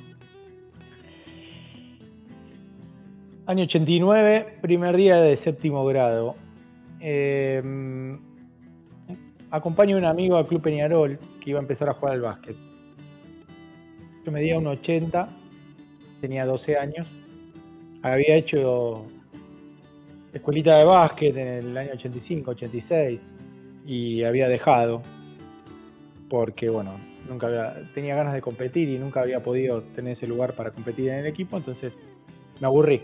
Año 3.45 3.65
89, 3.65 4.61
primer 4.63 4.97
día 4.97 5.17
de 5.17 5.37
séptimo 5.37 5.85
grado. 5.85 6.37
Em, 7.01 8.19
acompaño 9.51 9.97
a 9.97 9.99
un 9.99 10.07
amigo 10.07 10.39
al 10.39 10.47
Club 10.47 10.63
Peñarol 10.63 11.19
que 11.43 11.51
iba 11.51 11.59
a 11.59 11.63
empezar 11.63 11.91
a 11.91 11.93
jugar 11.93 12.15
al 12.15 12.23
básquet. 12.23 12.57
Yo 14.25 14.33
medía 14.33 14.57
un 14.57 14.67
80, 14.67 15.44
tenía 16.25 16.47
12 16.47 16.79
años. 16.79 17.07
Había 18.01 18.37
hecho 18.37 19.05
escuelita 20.33 20.79
de 20.79 20.85
básquet 20.87 21.37
en 21.37 21.49
el 21.49 21.77
año 21.77 21.91
85, 21.93 22.53
86 22.53 23.35
y 23.85 24.25
había 24.25 24.49
dejado 24.49 25.03
porque, 26.31 26.71
bueno, 26.71 26.99
nunca 27.29 27.77
tenía 27.95 28.17
ganas 28.17 28.33
de 28.33 28.41
competir 28.41 28.89
y 28.89 28.99
nunca 28.99 29.21
había 29.21 29.43
podido 29.43 29.83
tener 29.95 30.15
ese 30.15 30.27
lugar 30.27 30.55
para 30.55 30.71
competir 30.71 31.11
en 31.11 31.19
el 31.19 31.27
equipo, 31.27 31.59
entonces 31.59 31.99
me 32.59 32.67
aburrí. 32.67 33.03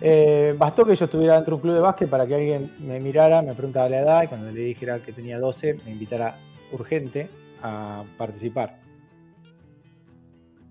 Eh, 0.00 0.54
bastó 0.56 0.86
que 0.86 0.96
yo 0.96 1.04
estuviera 1.04 1.34
dentro 1.34 1.52
de 1.52 1.56
un 1.56 1.60
club 1.60 1.74
de 1.74 1.80
básquet 1.80 2.08
para 2.08 2.26
que 2.26 2.34
alguien 2.34 2.72
me 2.80 2.98
mirara, 2.98 3.42
me 3.42 3.52
preguntara 3.52 3.90
la 3.90 3.98
edad 3.98 4.22
y 4.22 4.28
cuando 4.28 4.50
le 4.50 4.60
dijera 4.60 5.00
que 5.00 5.12
tenía 5.12 5.38
12 5.38 5.80
me 5.84 5.92
invitara 5.92 6.38
urgente 6.72 7.28
a 7.62 8.04
participar. 8.16 8.85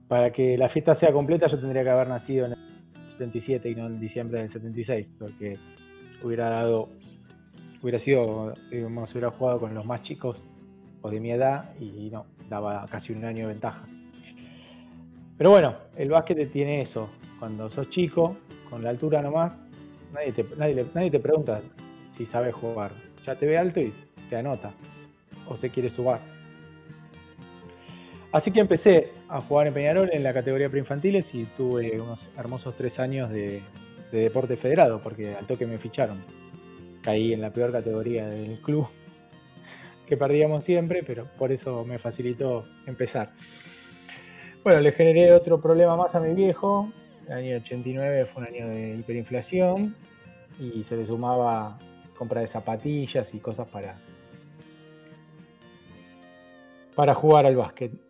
Para 0.08 0.32
que 0.32 0.58
la 0.58 0.70
fiesta 0.70 0.96
sea 0.96 1.12
completa 1.12 1.48
yo 1.48 1.60
tendría 1.60 1.84
que 1.84 1.90
haber 1.90 2.08
nacido 2.08 2.46
en 2.46 2.52
el 2.54 2.58
77 3.08 3.70
y 3.70 3.76
no 3.76 3.88
en 3.88 4.00
diciembre 4.00 4.40
del 4.40 4.50
76, 4.50 5.08
porque 5.18 5.58
hubiera 6.24 6.50
dado, 6.50 6.90
hubiera 7.82 8.00
sido, 8.00 8.54
digamos, 8.70 9.12
hubiera 9.12 9.32
jugado 9.32 9.60
con 9.60 9.74
los 9.74 9.86
más 9.86 10.02
chicos 10.04 10.48
o 11.02 11.10
de 11.10 11.20
mi 11.20 11.32
edad 11.32 11.74
y 11.80 12.10
no, 12.12 12.26
daba 12.50 12.86
casi 12.88 13.14
un 13.14 13.26
año 13.26 13.48
de 13.48 13.54
ventaja. 13.54 13.88
Pero 15.38 15.50
bueno, 15.50 15.76
el 15.98 16.10
básquet 16.10 16.50
tiene 16.52 16.82
eso. 16.82 17.10
Cuando 17.40 17.70
sos 17.70 17.90
chico, 17.90 18.38
con 18.70 18.84
la 18.84 18.90
altura 18.90 19.22
nomás, 19.22 19.66
nadie 20.14 20.32
te, 20.32 20.46
nadie, 20.56 21.12
te 21.12 21.20
pregunta 21.20 21.62
si 22.16 22.26
sabes 22.26 22.56
jugar. 22.56 22.92
Ya 23.26 23.38
te 23.38 23.46
ve 23.46 23.58
alto 23.58 23.82
y 23.82 23.94
te 24.30 24.38
anota. 24.38 24.74
O 25.48 25.58
se 25.58 25.70
quiere 25.70 25.90
subar. 25.90 26.22
Así 28.36 28.52
que 28.52 28.60
empecé 28.60 29.14
a 29.30 29.40
jugar 29.40 29.68
en 29.68 29.74
Peñarol 29.74 30.10
en 30.12 30.22
la 30.22 30.34
categoría 30.34 30.70
preinfantiles 30.70 31.34
y 31.34 31.46
tuve 31.56 32.02
unos 32.02 32.28
hermosos 32.38 32.76
tres 32.76 33.00
años 33.00 33.32
de, 33.32 33.64
deporte 34.12 34.58
federado, 34.58 35.02
porque 35.02 35.34
al 35.34 35.48
toque 35.48 35.66
me 35.66 35.78
ficharon. 35.78 36.22
Caí 37.02 37.32
en 37.32 37.40
la 37.40 37.52
peor 37.52 37.72
categoría 37.72 38.28
del 38.28 38.60
club, 38.60 38.90
que 40.06 40.18
perdíamos 40.18 40.66
siempre, 40.66 41.02
pero 41.02 41.30
por 41.38 41.54
eso 41.54 41.86
me 41.86 41.98
facilitó 41.98 42.66
empezar. 42.86 43.32
Bueno, 44.66 44.82
le 44.82 44.92
generé 44.92 45.32
otro 45.32 45.62
problema 45.62 45.96
más 45.96 46.14
a 46.14 46.20
mi 46.20 46.34
viejo, 46.34 46.92
el 47.28 47.32
año 47.32 47.56
89 47.56 48.26
fue 48.26 48.44
un 48.44 48.50
año 48.50 48.68
de 48.68 48.98
hiperinflación 49.00 49.96
y 50.60 50.84
se 50.84 50.98
le 50.98 51.06
sumaba 51.06 51.80
compra 52.18 52.42
de 52.42 52.48
zapatillas 52.48 53.34
y 53.34 53.40
cosas 53.40 53.70
para, 53.70 53.96
para 56.96 57.14
jugar 57.14 57.46
al 57.46 57.56
básquet. 57.56 58.05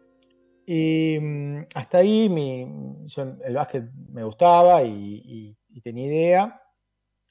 Y 0.65 1.17
mm, 1.19 1.65
hasta 1.75 1.99
ahí 1.99 2.25
el 2.25 3.53
básquet 3.53 3.85
me 4.11 4.23
gustaba 4.23 4.83
y, 4.83 5.55
tenía 5.83 6.07
idea, 6.07 6.61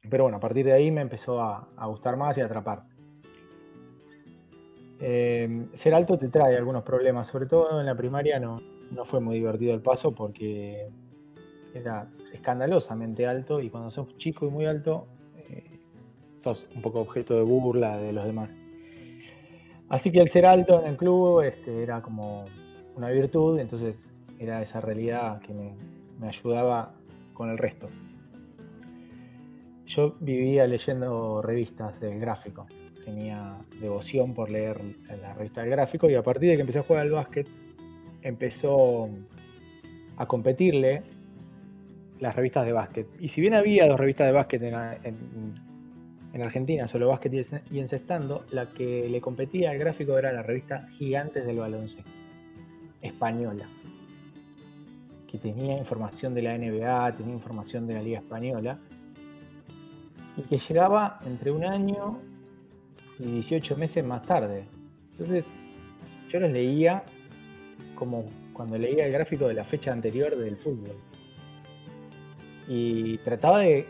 pero 0.09 0.25
bueno, 0.25 0.37
a 0.37 0.40
partir 0.40 0.64
de 0.64 0.73
ahí 0.73 0.90
me 0.92 1.01
empezó 1.01 1.40
a, 1.40 1.68
gustar 1.87 2.16
más 2.16 2.38
y 2.38 2.40
a 2.40 2.47
atrapar. 2.47 2.85
Eh, 5.01 5.66
ser 5.75 5.94
alto 5.94 6.16
te 6.16 6.29
trae 6.29 6.57
algunos 6.57 6.85
problemas, 6.85 7.27
sobre 7.27 7.47
todo 7.47 7.81
en 7.81 7.87
la 7.87 7.97
primaria 7.97 8.38
no, 8.38 8.61
no 8.92 9.05
fue 9.05 9.20
muy 9.20 9.37
divertido 9.37 9.75
el 9.75 9.83
paso 9.83 10.12
porque 10.12 10.88
era 11.75 12.09
escandalosamente 12.33 13.27
alto 13.27 13.61
y 13.61 13.70
cuando 13.70 13.90
sos 13.90 14.16
chico 14.18 14.47
y 14.47 14.51
muy 14.51 14.66
alto, 14.66 15.09
eh, 15.49 15.81
sos 16.38 16.64
un 16.75 16.81
poco 16.81 17.01
objeto 17.01 17.35
de 17.35 17.42
burla 17.42 17.99
de 17.99 18.12
los 18.12 18.25
demás. 18.25 18.55
Así 19.88 20.12
que 20.12 20.20
el 20.20 20.29
ser 20.29 20.47
alto 20.47 20.81
en 20.81 20.87
el 20.87 20.97
club 20.97 21.42
este, 21.42 21.83
era 21.83 22.01
como 22.01 22.47
una 22.97 23.11
virtud, 23.11 23.59
entonces 23.59 24.23
era 24.39 24.63
esa 24.63 24.81
realidad 24.81 25.41
que 25.41 25.53
me, 25.53 25.75
ayudaba 26.27 26.95
con 27.33 27.51
el 27.51 27.59
resto. 27.59 27.89
Yo 29.87 30.17
vivía 30.21 30.67
leyendo 30.67 31.43
revistas 31.43 32.01
del 32.01 32.19
gráfico, 32.19 32.67
tenía 33.05 33.59
devoción 33.81 34.33
por 34.33 34.49
leer 34.49 34.81
la 35.21 35.35
revista 35.35 35.61
del 35.61 35.71
gráfico 35.71 36.09
y 36.09 36.15
a 36.15 36.23
partir 36.23 36.49
de 36.51 36.57
que 36.57 36.61
empecé 36.63 36.79
a 36.79 36.83
jugar 36.83 37.03
al 37.03 37.11
básquet, 37.11 37.47
empezó 38.23 39.11
a 40.17 40.27
competirle 40.27 41.03
las 42.21 42.35
revistas 42.35 42.65
de 42.65 42.73
básquet. 42.73 43.07
Y 43.21 43.29
si 43.29 43.41
bien 43.41 43.55
había 43.55 43.87
dos 43.87 44.01
revistas 44.01 44.27
de 44.27 44.33
básquet 44.33 44.63
en, 44.63 46.43
Argentina, 46.43 46.89
solo 46.89 47.09
básquet 47.09 47.33
y 47.71 47.79
encestando, 47.79 48.45
la 48.51 48.71
que 48.71 49.09
le 49.09 49.21
competía 49.21 49.71
al 49.71 49.79
gráfico 49.79 50.19
era 50.19 50.33
la 50.33 50.43
revista 50.43 50.89
Gigantes 50.97 51.47
del 51.47 51.59
Baloncesto, 51.59 52.11
española, 53.05 53.69
que 55.31 55.38
tenía 55.38 55.77
información 55.79 56.35
de 56.35 56.43
la 56.43 56.57
NBA, 56.57 57.17
tenía 57.17 57.35
información 57.35 57.87
de 57.87 57.95
la 57.95 58.03
Liga 58.03 58.19
Española, 58.19 58.79
y 60.37 60.43
que 60.43 60.59
llegaba 60.59 61.21
entre 61.25 61.51
un 61.51 61.64
año 61.64 62.19
y 63.19 63.25
18 63.25 63.77
meses 63.77 64.05
más 64.05 64.23
tarde. 64.23 64.64
Entonces, 65.12 65.45
yo 66.29 66.40
los 66.40 66.51
leía 66.51 67.05
como 67.95 68.25
cuando 68.53 68.79
leía 68.79 69.07
el 69.07 69.12
gráfico 69.12 69.47
de 69.47 69.55
la 69.55 69.64
fecha 69.64 69.93
anterior 69.93 70.37
del 70.37 70.57
fútbol 70.57 70.97
y 72.67 73.19
trataba 73.19 73.61
de 73.61 73.87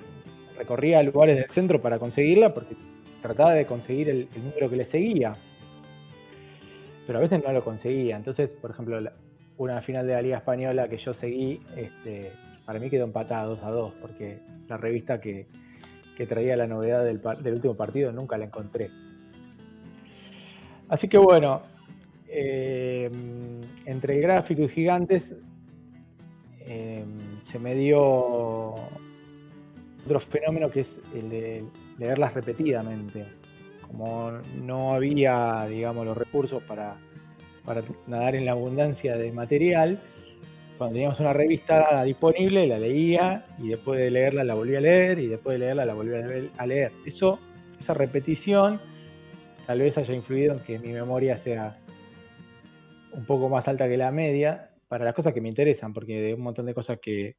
recorría 0.59 1.03
lugares 1.03 1.37
del 1.37 1.50
centro 1.50 1.81
para 1.81 1.98
conseguirla 1.98 2.53
porque 2.55 2.77
trataba 3.22 3.53
de 3.53 3.66
conseguir 3.66 4.09
el, 4.09 4.29
número 4.37 4.68
que 4.68 4.77
le 4.77 4.85
seguía. 4.85 5.37
Pero 7.07 7.19
a 7.19 7.23
veces 7.23 7.43
no 7.45 7.53
lo 7.53 7.64
conseguía. 7.64 8.17
Entonces, 8.17 8.49
por 8.49 8.71
ejemplo, 8.71 8.99
una 9.59 9.83
final 9.83 10.07
de 10.07 10.14
la 10.14 10.23
Liga 10.23 10.38
Española 10.38 10.88
que 10.88 10.97
yo 10.97 11.14
seguí, 11.14 11.61
este, 11.77 12.33
para 12.64 12.79
mí 12.79 12.90
quedó 12.90 13.05
empatados 13.05 13.62
a 13.62 13.71
dos, 13.71 13.93
porque 14.01 14.38
la 14.69 14.77
revista 14.77 15.21
que, 15.21 15.47
traía 16.29 16.57
la 16.57 16.67
novedad 16.67 17.05
del, 17.05 17.21
último 17.55 17.75
partido 17.75 18.12
nunca 18.12 18.38
la 18.38 18.45
encontré. 18.45 18.90
Así 20.88 21.09
que 21.09 21.19
bueno, 21.19 21.62
eh, 22.29 23.11
entre 23.85 24.21
gráfico 24.21 24.63
y 24.63 24.69
gigantes 24.69 25.35
Em, 26.67 27.42
se 27.42 27.59
me 27.59 27.75
dio 27.75 28.00
otro 30.05 30.21
fenómeno 30.21 30.71
que 30.71 30.81
es 30.81 30.98
el 31.15 31.29
de 31.29 31.65
leerlas 31.98 32.33
repetidamente. 32.33 33.27
Como 33.97 34.33
no 34.57 34.95
había, 34.95 35.67
digamos, 35.69 36.05
los 36.05 36.19
recursos 36.19 36.61
para, 36.65 36.97
nadar 38.09 38.35
en 38.35 38.45
la 38.45 38.53
abundancia 38.53 39.17
de 39.17 39.31
material, 39.31 40.03
cuando 40.79 40.95
teníamos 40.95 41.21
una 41.21 41.33
revista 41.33 42.03
disponible, 42.03 42.67
la 42.67 42.79
leía 42.79 43.47
y 43.59 43.69
después 43.69 44.01
de 44.01 44.11
leerla 44.11 44.42
la 44.42 44.55
volví 44.55 44.75
a 44.75 44.81
leer 44.81 45.21
y 45.21 45.29
después 45.29 45.55
de 45.55 45.61
leerla 45.61 45.87
la 45.87 45.95
volví 45.95 46.13
a 46.59 46.67
leer. 46.67 46.92
Eso, 47.07 47.38
esa 47.79 47.95
repetición 47.95 48.81
tal 49.67 49.79
vez 49.79 49.97
haya 49.97 50.13
influido 50.13 50.55
en 50.55 50.61
que 50.61 50.79
mi 50.81 50.88
memoria 50.88 51.37
sea 51.37 51.79
un 53.13 53.25
poco 53.25 53.49
más 53.49 53.69
alta 53.69 53.88
que 53.88 53.97
la 53.97 54.11
media 54.11 54.73
para 54.88 55.05
las 55.05 55.15
cosas 55.15 55.33
que 55.33 55.40
me 55.40 55.49
interesan, 55.49 55.92
porque 55.95 56.21
de 56.21 56.35
un 56.35 56.40
montón 56.40 56.67
de 56.67 56.75
cosas 56.75 56.99
que 57.01 57.37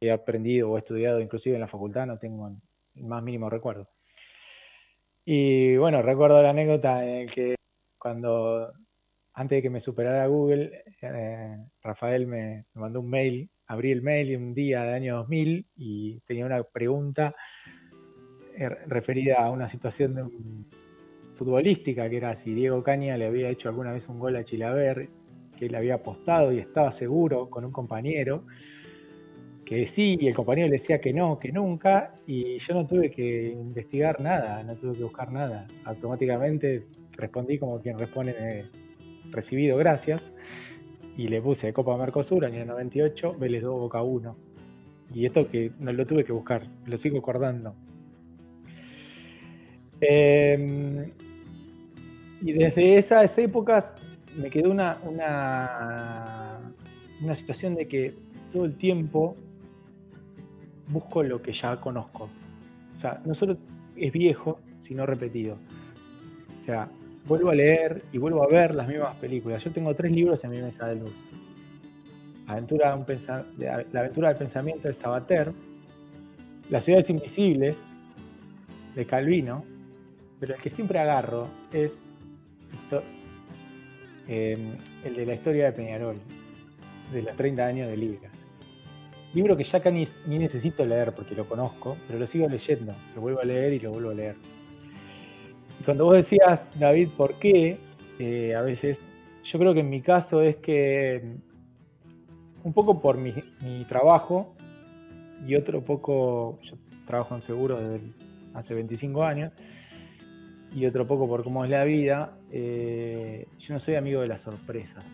he 0.00 0.10
aprendido 0.10 0.70
o 0.70 0.78
estudiado, 0.78 1.20
inclusive 1.20 1.54
en 1.54 1.60
la 1.60 1.68
facultad, 1.68 2.06
no 2.06 2.18
tengo 2.18 2.48
el 2.48 3.04
más 3.04 3.22
mínimo 3.22 3.48
recuerdo. 3.48 3.88
Y 5.30 5.76
bueno, 5.76 6.00
recuerdo 6.00 6.40
la 6.42 6.48
anécdota 6.48 7.04
en 7.04 7.16
el 7.16 7.30
que 7.30 7.54
cuando, 7.98 8.72
antes 9.34 9.58
de 9.58 9.62
que 9.62 9.68
me 9.68 9.82
superara 9.82 10.26
Google, 10.26 10.84
eh, 11.02 11.66
Rafael 11.82 12.26
me, 12.26 12.64
mandó 12.72 13.00
un 13.00 13.10
mail 13.10 13.50
abrí 13.66 13.92
el 13.92 14.00
mail 14.00 14.34
un 14.38 14.54
día 14.54 14.84
del 14.84 14.94
año 14.94 15.16
2000 15.16 15.66
y 15.76 16.20
tenía 16.20 16.46
una 16.46 16.62
pregunta 16.62 17.34
eh, 18.56 18.70
referida 18.86 19.44
a 19.44 19.50
una 19.50 19.68
situación 19.68 20.66
futbolística, 21.34 22.08
que 22.08 22.16
era 22.16 22.34
si 22.34 22.54
Diego 22.54 22.82
Caña 22.82 23.18
le 23.18 23.26
había 23.26 23.50
hecho 23.50 23.68
alguna 23.68 23.92
vez 23.92 24.08
un 24.08 24.18
gol 24.18 24.34
a 24.34 24.44
Chilaver, 24.44 25.10
que 25.58 25.66
él 25.66 25.74
había 25.74 25.96
apostado 25.96 26.52
y 26.52 26.58
estaba 26.58 26.90
seguro 26.90 27.50
con 27.50 27.66
un 27.66 27.72
compañero, 27.72 28.46
que 29.68 29.86
sí, 29.86 30.16
y 30.18 30.28
el 30.28 30.34
compañero 30.34 30.66
le 30.68 30.72
decía 30.72 30.98
que 30.98 31.12
no, 31.12 31.38
que 31.38 31.52
nunca, 31.52 32.14
y 32.26 32.58
yo 32.58 32.72
no 32.72 32.86
tuve 32.86 33.10
que 33.10 33.48
investigar 33.48 34.18
nada, 34.18 34.62
no 34.62 34.74
tuve 34.76 34.96
que 34.96 35.02
buscar 35.02 35.30
nada. 35.30 35.68
Automáticamente 35.84 36.86
respondí 37.12 37.58
como 37.58 37.78
quien 37.82 37.98
responde, 37.98 38.34
eh, 38.38 38.64
recibido, 39.30 39.76
gracias, 39.76 40.32
y 41.18 41.28
le 41.28 41.42
puse 41.42 41.74
Copa 41.74 41.98
Mercosur, 41.98 42.46
año 42.46 42.64
98, 42.64 43.32
Vélez 43.38 43.60
2, 43.60 43.78
Boca 43.78 44.00
1. 44.00 44.36
Y 45.12 45.26
esto 45.26 45.50
que 45.50 45.70
no 45.78 45.92
lo 45.92 46.06
tuve 46.06 46.24
que 46.24 46.32
buscar, 46.32 46.66
lo 46.86 46.96
sigo 46.96 47.18
acordando. 47.18 47.74
Em, 50.00 51.12
y 52.40 52.52
desde 52.52 52.96
esas 52.96 53.36
épocas 53.36 54.00
me 54.34 54.48
quedó 54.48 54.70
una, 54.70 54.98
una, 55.04 56.72
una 57.20 57.34
situación 57.34 57.74
de 57.74 57.86
que 57.86 58.14
todo 58.50 58.64
el 58.64 58.74
tiempo 58.78 59.36
busco 60.88 61.22
lo 61.22 61.40
que 61.42 61.52
ya 61.52 61.76
conozco. 61.80 62.28
O 62.96 62.98
sea, 62.98 63.20
no 63.24 63.34
solo 63.34 63.56
es 63.96 64.12
viejo, 64.12 64.60
sino 64.80 65.06
repetido. 65.06 65.56
O 66.60 66.64
sea, 66.64 66.88
vuelvo 67.26 67.50
a 67.50 67.54
leer 67.54 68.02
y 68.12 68.18
vuelvo 68.18 68.42
a 68.42 68.48
ver 68.48 68.74
las 68.74 68.88
mismas 68.88 69.14
películas. 69.16 69.62
Yo 69.62 69.70
tengo 69.70 69.94
tres 69.94 70.12
libros 70.12 70.42
en 70.44 70.50
mi 70.50 70.62
mesa 70.62 70.86
de 70.86 70.96
luz. 70.96 71.14
Aventura 72.46 72.96
un 72.96 73.04
la 73.58 74.00
aventura 74.00 74.28
del 74.28 74.38
pensamiento 74.38 74.88
de 74.88 74.94
Sabater, 74.94 75.52
Las 76.70 76.84
ciudades 76.84 77.10
invisibles 77.10 77.78
de 78.94 79.06
Calvino, 79.06 79.64
pero 80.40 80.54
el 80.54 80.60
que 80.60 80.70
siempre 80.70 80.98
agarro 80.98 81.48
es 81.72 81.98
em, 84.26 84.76
el 85.04 85.14
de 85.14 85.26
la 85.26 85.34
historia 85.34 85.66
de 85.66 85.72
Peñarol, 85.72 86.16
de 87.12 87.22
los 87.22 87.36
30 87.36 87.66
años 87.66 87.88
de 87.88 87.96
Liga. 87.96 88.27
Libro 89.34 89.56
que 89.56 89.64
ya 89.64 89.78
ni, 89.90 90.08
ni 90.26 90.38
necesito 90.38 90.84
leer 90.86 91.14
porque 91.14 91.34
lo 91.34 91.46
conozco, 91.46 91.96
pero 92.06 92.18
lo 92.18 92.26
sigo 92.26 92.48
leyendo, 92.48 92.94
lo 93.14 93.20
vuelvo 93.20 93.40
a 93.40 93.44
leer 93.44 93.74
y 93.74 93.78
lo 93.78 93.92
vuelvo 93.92 94.10
a 94.10 94.14
leer. 94.14 94.36
Y 95.80 95.84
cuando 95.84 96.06
vos 96.06 96.16
decías, 96.16 96.70
David, 96.78 97.10
¿por 97.16 97.34
qué? 97.34 97.78
Eh, 98.18 98.54
a 98.54 98.62
veces, 98.62 99.00
yo 99.44 99.58
creo 99.58 99.74
que 99.74 99.80
en 99.80 99.90
mi 99.90 100.00
caso 100.00 100.40
es 100.40 100.56
que 100.56 101.36
un 102.64 102.72
poco 102.72 103.00
por 103.00 103.16
mi, 103.16 103.32
trabajo 103.88 104.54
y 105.46 105.54
otro 105.54 105.82
poco, 105.84 106.58
yo 106.62 106.76
trabajo 107.06 107.34
en 107.34 107.42
seguro 107.42 107.78
desde 107.78 108.00
hace 108.54 108.74
25 108.74 109.24
años, 109.24 109.52
y 110.74 110.84
otro 110.84 111.06
poco 111.06 111.28
por 111.28 111.44
cómo 111.44 111.64
es 111.64 111.70
la 111.70 111.84
vida, 111.84 112.36
eh, 112.50 113.46
yo 113.58 113.74
no 113.74 113.80
soy 113.80 113.94
amigo 113.94 114.20
de 114.20 114.28
las 114.28 114.42
sorpresas. 114.42 115.04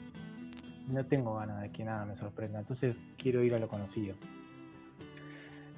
No 0.89 1.05
tengo 1.07 1.37
ganas 1.37 1.63
de 1.63 1.71
que 1.71 1.85
nada 1.85 2.05
me 2.05 2.17
sorprenda, 2.17 2.59
entonces 2.59 2.95
quiero 3.17 3.43
ir 3.43 3.55
a 3.55 3.59
lo 3.59 3.69
conocido. 3.69 4.15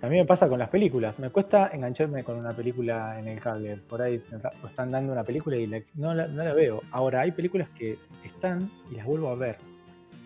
También 0.00 0.24
me 0.24 0.26
pasa 0.26 0.48
con 0.48 0.58
las 0.58 0.68
películas. 0.68 1.18
Me 1.18 1.30
cuesta 1.30 1.70
engancharme 1.72 2.22
con 2.22 2.36
una 2.36 2.54
película 2.54 3.18
en 3.18 3.28
el 3.28 3.40
cable. 3.40 3.78
Por 3.78 4.02
ahí 4.02 4.22
están 4.68 4.90
dando 4.90 5.12
una 5.12 5.24
película 5.24 5.56
y 5.56 5.66
no, 5.94 6.14
la, 6.14 6.52
veo. 6.52 6.82
Ahora, 6.90 7.22
hay 7.22 7.32
películas 7.32 7.68
que 7.70 7.98
están 8.24 8.70
y 8.90 8.96
las 8.96 9.06
vuelvo 9.06 9.28
a 9.30 9.34
ver 9.34 9.56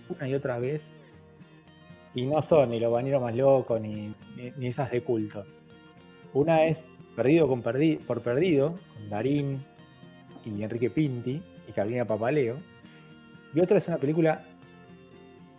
una 0.09 0.29
y 0.29 0.35
otra 0.35 0.59
vez. 0.59 0.93
Y 2.15 2.27
no 2.27 2.43
son 2.43 2.71
ni 2.71 2.81
Los 2.81 2.93
Bañeros 2.93 3.23
Más 3.23 3.37
Locos 3.37 3.81
ni, 3.81 4.13
ni, 4.57 4.67
esas 4.67 4.91
de 4.91 5.03
culto. 5.03 5.45
Una 6.35 6.65
es 6.65 6.89
Perdido 7.15 7.47
con 7.49 7.63
por 7.63 8.23
Perdido, 8.23 8.69
con 8.69 9.09
Darín 9.09 9.65
y 10.45 10.63
Enrique 10.63 10.91
Pinti 10.91 11.43
y 11.69 11.73
Carolina 11.73 12.05
Papaleo. 12.05 12.57
Y 13.55 13.61
otra 13.61 13.79
es 13.79 13.87
una 13.87 13.99
película 13.99 14.43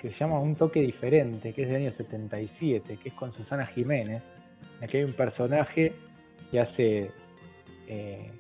que 0.02 0.10
se 0.10 0.18
llama 0.18 0.40
Un 0.40 0.56
toque 0.56 0.82
diferente, 0.82 1.54
que 1.54 1.62
es 1.62 1.68
del 1.68 1.78
año 1.84 1.92
77, 1.92 2.98
que 2.98 3.10
es 3.10 3.14
con 3.14 3.32
Susana 3.32 3.68
Jiménez, 3.68 4.32
que 4.90 4.98
hay 4.98 5.04
un 5.04 5.14
personaje 5.14 5.94
que 6.50 6.60
hace 6.60 7.12
eh, 7.88 8.32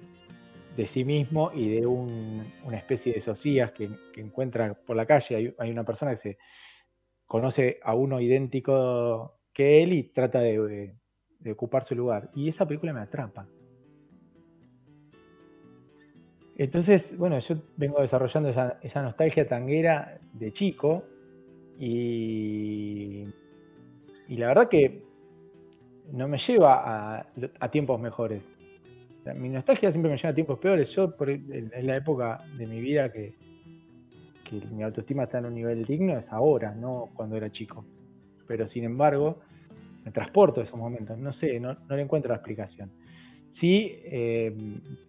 de 0.75 0.87
sí 0.87 1.05
mismo 1.05 1.51
y 1.53 1.69
de 1.69 1.85
una 1.85 2.77
especie 2.77 3.13
de 3.13 3.21
socias 3.21 3.73
que, 3.73 3.91
encuentra 4.15 4.73
por 4.73 4.95
la 4.95 5.05
calle. 5.05 5.53
Hay, 5.59 5.69
una 5.69 5.83
persona 5.83 6.11
que 6.11 6.17
se 6.17 6.37
conoce 7.27 7.79
a 7.83 7.93
uno 7.93 8.19
idéntico 8.19 9.37
que 9.53 9.83
él 9.83 9.93
y 9.93 10.03
trata 10.05 10.39
de, 10.39 10.95
ocupar 11.51 11.85
su 11.85 11.93
lugar. 11.93 12.31
Y 12.33 12.49
esa 12.49 12.65
película 12.65 12.91
me 12.91 13.01
atrapa. 13.01 13.47
Entonces, 16.57 17.15
bueno, 17.19 17.37
yo 17.37 17.55
vengo 17.77 18.01
desarrollando 18.01 18.49
esa 18.49 19.03
nostalgia 19.03 19.47
tanguera 19.47 20.19
de 20.33 20.51
chico, 20.51 21.03
y, 21.79 23.27
la 24.29 24.47
verdad 24.47 24.69
que 24.69 25.03
no 26.11 26.27
me 26.27 26.37
lleva 26.37 27.19
a, 27.59 27.71
tiempos 27.71 27.99
mejores. 27.99 28.47
mi 29.35 29.49
nostalgia 29.49 29.91
siempre 29.91 30.11
me 30.11 30.17
lleva 30.17 30.29
a 30.29 30.35
tiempos 30.35 30.59
peores. 30.59 30.89
Yo, 30.89 31.13
en, 31.27 31.87
la 31.87 31.97
época 31.97 32.43
de 32.57 32.67
mi 32.67 32.79
vida 32.79 33.11
que, 33.11 33.33
mi 34.71 34.83
autoestima 34.83 35.23
está 35.23 35.37
en 35.37 35.45
un 35.45 35.55
nivel 35.55 35.85
digno, 35.85 36.17
es 36.17 36.29
ahora, 36.31 36.75
no 36.75 37.09
cuando 37.13 37.37
era 37.37 37.49
chico. 37.49 37.85
Pero 38.47 38.67
sin 38.67 38.83
embargo, 38.83 39.39
me 40.03 40.11
transporto 40.11 40.61
esos 40.61 40.77
momentos. 40.77 41.17
No 41.17 41.31
sé, 41.31 41.59
no, 41.59 41.77
le 41.89 42.01
encuentro 42.01 42.29
la 42.29 42.35
explicación. 42.35 42.91
Sí, 43.49 43.99
eh, 44.03 44.53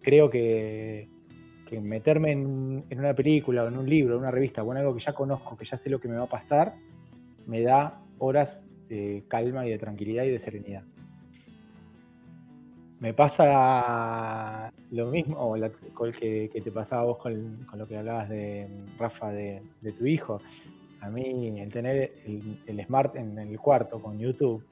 creo 0.01 0.29
que 0.29 1.09
meterme 1.81 2.31
en, 2.31 2.85
una 2.91 3.13
película 3.13 3.63
o 3.63 3.67
en 3.67 3.77
un 3.77 3.89
libro, 3.89 4.15
en 4.15 4.21
una 4.21 4.31
revista 4.31 4.63
o 4.63 4.71
en 4.71 4.77
algo 4.79 4.93
que 4.93 5.01
ya 5.01 5.13
conozco, 5.13 5.57
que 5.57 5.65
ya 5.65 5.77
sé 5.77 5.89
lo 5.89 5.99
que 5.99 6.07
me 6.07 6.15
va 6.15 6.23
a 6.23 6.29
pasar, 6.29 6.75
me 7.47 7.61
da 7.61 8.01
horas 8.19 8.63
de 8.89 9.23
calma 9.27 9.65
y 9.65 9.71
de 9.71 9.77
tranquilidad 9.77 10.23
y 10.23 10.29
de 10.29 10.39
serenidad. 10.39 10.83
Me 12.99 13.13
pasa 13.13 14.71
lo 14.91 15.07
mismo, 15.11 15.37
o 15.37 15.57
la, 15.57 15.69
que, 15.69 16.49
que, 16.53 16.61
te 16.61 16.71
pasaba 16.71 17.03
vos 17.03 17.17
con, 17.17 17.65
lo 17.75 17.87
que 17.87 17.97
hablabas 17.97 18.29
de 18.29 18.67
Rafa, 18.97 19.31
de, 19.31 19.61
tu 19.97 20.05
hijo. 20.05 20.39
A 21.01 21.09
mí, 21.09 21.59
el 21.59 21.69
tener 21.69 22.13
el, 22.25 22.85
smart 22.85 23.15
en 23.17 23.37
el 23.37 23.59
cuarto 23.59 24.01
con 24.01 24.19
YouTube, 24.19 24.63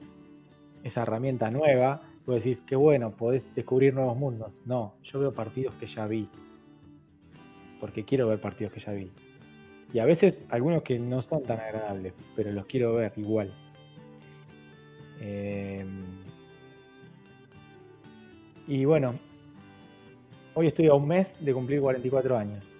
esa 0.82 1.02
herramienta 1.02 1.50
nueva, 1.50 2.00
vos 2.24 2.42
decís, 2.42 2.62
qué 2.66 2.74
bueno, 2.74 3.10
podés 3.10 3.44
descubrir 3.54 3.92
nuevos 3.92 4.16
mundos. 4.16 4.50
No, 4.64 4.94
yo 5.02 5.20
veo 5.20 5.34
partidos 5.34 5.74
que 5.74 5.86
ya 5.86 6.06
vi 6.06 6.26
porque 7.82 8.04
quiero 8.04 8.28
ver 8.28 8.40
partidos 8.40 8.72
que 8.72 8.78
ya 8.78 8.92
vi. 8.92 9.10
Y 9.92 9.98
a 9.98 10.04
veces 10.04 10.44
algunos 10.50 10.84
que 10.84 11.00
no 11.00 11.20
son 11.20 11.42
tan 11.42 11.58
agradables, 11.58 12.12
pero 12.36 12.52
los 12.52 12.64
quiero 12.66 12.94
ver 12.94 13.12
igual. 13.16 13.52
Eh, 15.20 15.84
y 18.68 18.84
bueno, 18.84 19.18
hoy 20.54 20.68
estoy 20.68 20.86
a 20.86 20.94
un 20.94 21.08
mes 21.08 21.36
de 21.44 21.52
cumplir 21.52 21.80
44 21.80 22.38
años. 22.38 22.70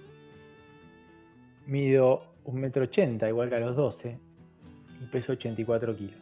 Mido 1.66 2.22
un 2.44 2.60
metro 2.60 2.84
ochenta, 2.84 3.28
igual 3.28 3.48
que 3.48 3.56
a 3.56 3.58
los 3.58 3.74
12, 3.74 4.16
y 5.02 5.06
peso 5.06 5.32
84 5.32 5.96
kilos. 5.96 6.20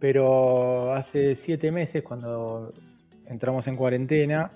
Pero 0.00 0.92
hace 0.92 1.36
7 1.36 1.70
meses, 1.70 2.02
cuando 2.02 2.74
entramos 3.26 3.64
en 3.68 3.76
cuarentena, 3.76 4.50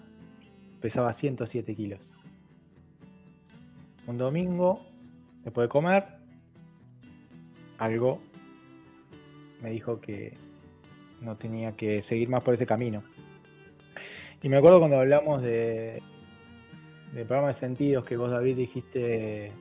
pesaba 0.80 1.12
107 1.12 1.76
kilos. 1.76 2.07
Un 4.08 4.16
domingo, 4.16 4.80
después 5.44 5.66
de 5.66 5.68
comer, 5.68 6.04
algo 7.76 8.22
me 9.60 9.70
dijo 9.70 10.00
que 10.00 10.32
no 11.20 11.36
tenía 11.36 11.72
que 11.72 12.00
seguir 12.00 12.30
más 12.30 12.42
por 12.42 12.54
ese 12.54 12.64
camino. 12.64 13.02
Y 14.42 14.48
me 14.48 14.56
acuerdo 14.56 14.78
cuando 14.78 14.98
hablamos 14.98 15.42
de, 15.42 16.02
del 17.12 17.26
programa 17.26 17.48
de 17.48 17.54
sentidos 17.54 18.06
que 18.06 18.16
vos, 18.16 18.30
David, 18.30 18.56
dijiste 18.56 19.52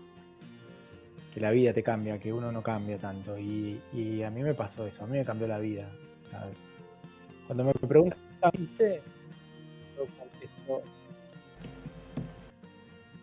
que 1.33 1.39
la 1.41 1.51
vida 1.51 1.73
te 1.73 1.83
cambia, 1.83 2.17
que 2.17 2.31
uno 2.31 2.49
no 2.49 2.63
cambia 2.63 2.97
tanto. 2.97 3.37
Y, 3.37 3.81
a 4.23 4.29
mí 4.29 4.43
me 4.43 4.53
pasó 4.53 4.87
eso, 4.87 5.03
a 5.03 5.07
mí 5.07 5.17
me 5.17 5.25
cambió 5.25 5.47
la 5.47 5.59
vida. 5.59 5.89
Cuando 7.47 7.65
me 7.65 7.73
preguntan. 7.73 8.17
Yo 8.41 10.05
contesto, 10.17 10.83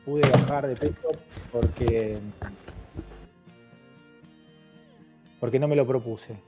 pude 0.04 0.28
bajar 0.30 0.66
de 0.66 0.76
peso 0.76 1.10
porque 1.50 2.18
porque 5.40 5.58
no 5.58 5.68
me 5.68 5.76
lo 5.76 5.86
propuse, 5.86 6.38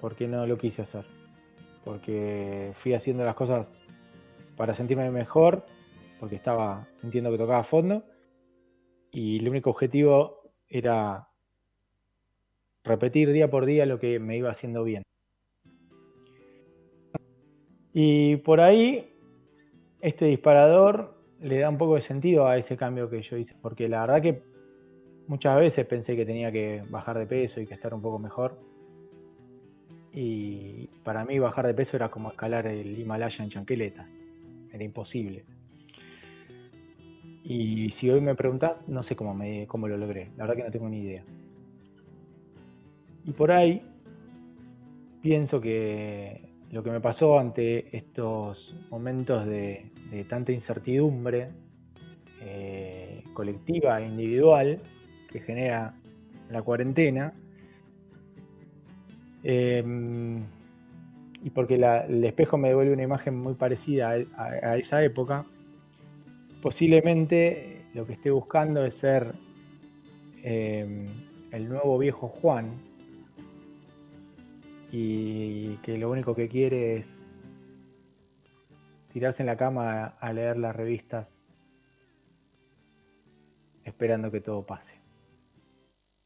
porque 0.00 0.28
no 0.28 0.46
lo 0.46 0.58
quise 0.58 0.82
hacer, 0.82 1.06
porque 1.84 2.72
fui 2.74 2.92
haciendo 2.92 3.24
las 3.24 3.34
cosas 3.34 3.78
para 4.56 4.74
sentirme 4.74 5.10
mejor, 5.10 5.64
porque 6.20 6.36
estaba 6.36 6.86
sintiendo 6.92 7.30
que 7.30 7.38
tocaba 7.38 7.64
fondo 7.64 8.04
y 9.10 9.38
el 9.38 9.48
único 9.48 9.70
objetivo 9.70 10.52
era 10.68 11.28
repetir 12.84 13.32
día 13.32 13.50
por 13.50 13.64
día 13.64 13.86
lo 13.86 13.98
que 13.98 14.18
me 14.18 14.36
iba 14.36 14.50
haciendo 14.50 14.84
bien. 14.84 15.02
Y 17.94 18.36
por 18.36 18.60
ahí, 18.60 19.12
este 20.00 20.26
disparador 20.26 21.21
le 21.42 21.58
da 21.58 21.68
un 21.68 21.78
poco 21.78 21.96
de 21.96 22.00
sentido 22.00 22.46
a 22.46 22.56
ese 22.56 22.76
cambio 22.76 23.10
que 23.10 23.20
yo 23.22 23.36
hice, 23.36 23.54
porque 23.60 23.88
la 23.88 24.02
verdad 24.02 24.22
que 24.22 24.42
muchas 25.26 25.58
veces 25.58 25.84
pensé 25.86 26.16
que 26.16 26.24
tenía 26.24 26.52
que 26.52 26.84
bajar 26.88 27.18
de 27.18 27.26
peso 27.26 27.60
y 27.60 27.66
que 27.66 27.74
estar 27.74 27.92
un 27.92 28.00
poco 28.00 28.18
mejor. 28.18 28.58
Y 30.12 30.88
para 31.04 31.24
mí 31.24 31.38
bajar 31.38 31.66
de 31.66 31.74
peso 31.74 31.96
era 31.96 32.10
como 32.10 32.30
escalar 32.30 32.66
el 32.66 32.98
Himalaya 32.98 33.44
en 33.44 33.50
chanqueletas, 33.50 34.12
era 34.72 34.84
imposible. 34.84 35.44
Y 37.44 37.90
si 37.90 38.08
hoy 38.08 38.20
me 38.20 38.36
preguntas, 38.36 38.86
no 38.88 39.02
sé 39.02 39.16
cómo, 39.16 39.34
me, 39.34 39.66
cómo 39.66 39.88
lo 39.88 39.96
logré, 39.96 40.30
la 40.36 40.44
verdad 40.44 40.56
que 40.56 40.64
no 40.64 40.70
tengo 40.70 40.88
ni 40.88 41.00
idea. 41.00 41.24
Y 43.24 43.32
por 43.32 43.50
ahí 43.50 43.82
pienso 45.22 45.60
que 45.60 46.51
lo 46.72 46.82
que 46.82 46.90
me 46.90 47.00
pasó 47.00 47.38
ante 47.38 47.94
estos 47.94 48.74
momentos 48.90 49.44
de, 49.44 49.90
tanta 50.28 50.52
incertidumbre 50.52 51.50
eh, 52.40 53.22
colectiva 53.34 54.00
e 54.00 54.06
individual 54.06 54.80
que 55.30 55.40
genera 55.40 55.94
la 56.50 56.62
cuarentena, 56.62 57.34
em, 59.42 60.42
y 61.44 61.50
porque 61.50 61.74
el 61.74 62.24
espejo 62.24 62.56
me 62.56 62.68
devuelve 62.68 62.92
una 62.94 63.02
imagen 63.02 63.36
muy 63.36 63.54
parecida 63.54 64.14
a, 64.36 64.76
esa 64.76 65.02
época, 65.04 65.44
posiblemente 66.62 67.82
lo 67.94 68.06
que 68.06 68.14
esté 68.14 68.30
buscando 68.30 68.84
es 68.84 68.94
ser 68.94 69.34
em, 70.42 71.06
el 71.50 71.68
nuevo 71.68 71.98
viejo 71.98 72.28
Juan, 72.28 72.91
y 74.92 75.78
que 75.78 75.96
lo 75.96 76.10
único 76.10 76.34
que 76.34 76.48
quiere 76.48 76.98
es 76.98 77.28
tirarse 79.12 79.42
en 79.42 79.46
la 79.46 79.56
cama 79.56 80.04
a 80.20 80.32
leer 80.32 80.58
las 80.58 80.76
revistas 80.76 81.48
esperando 83.84 84.30
que 84.30 84.40
todo 84.40 84.64
pase. 84.64 85.01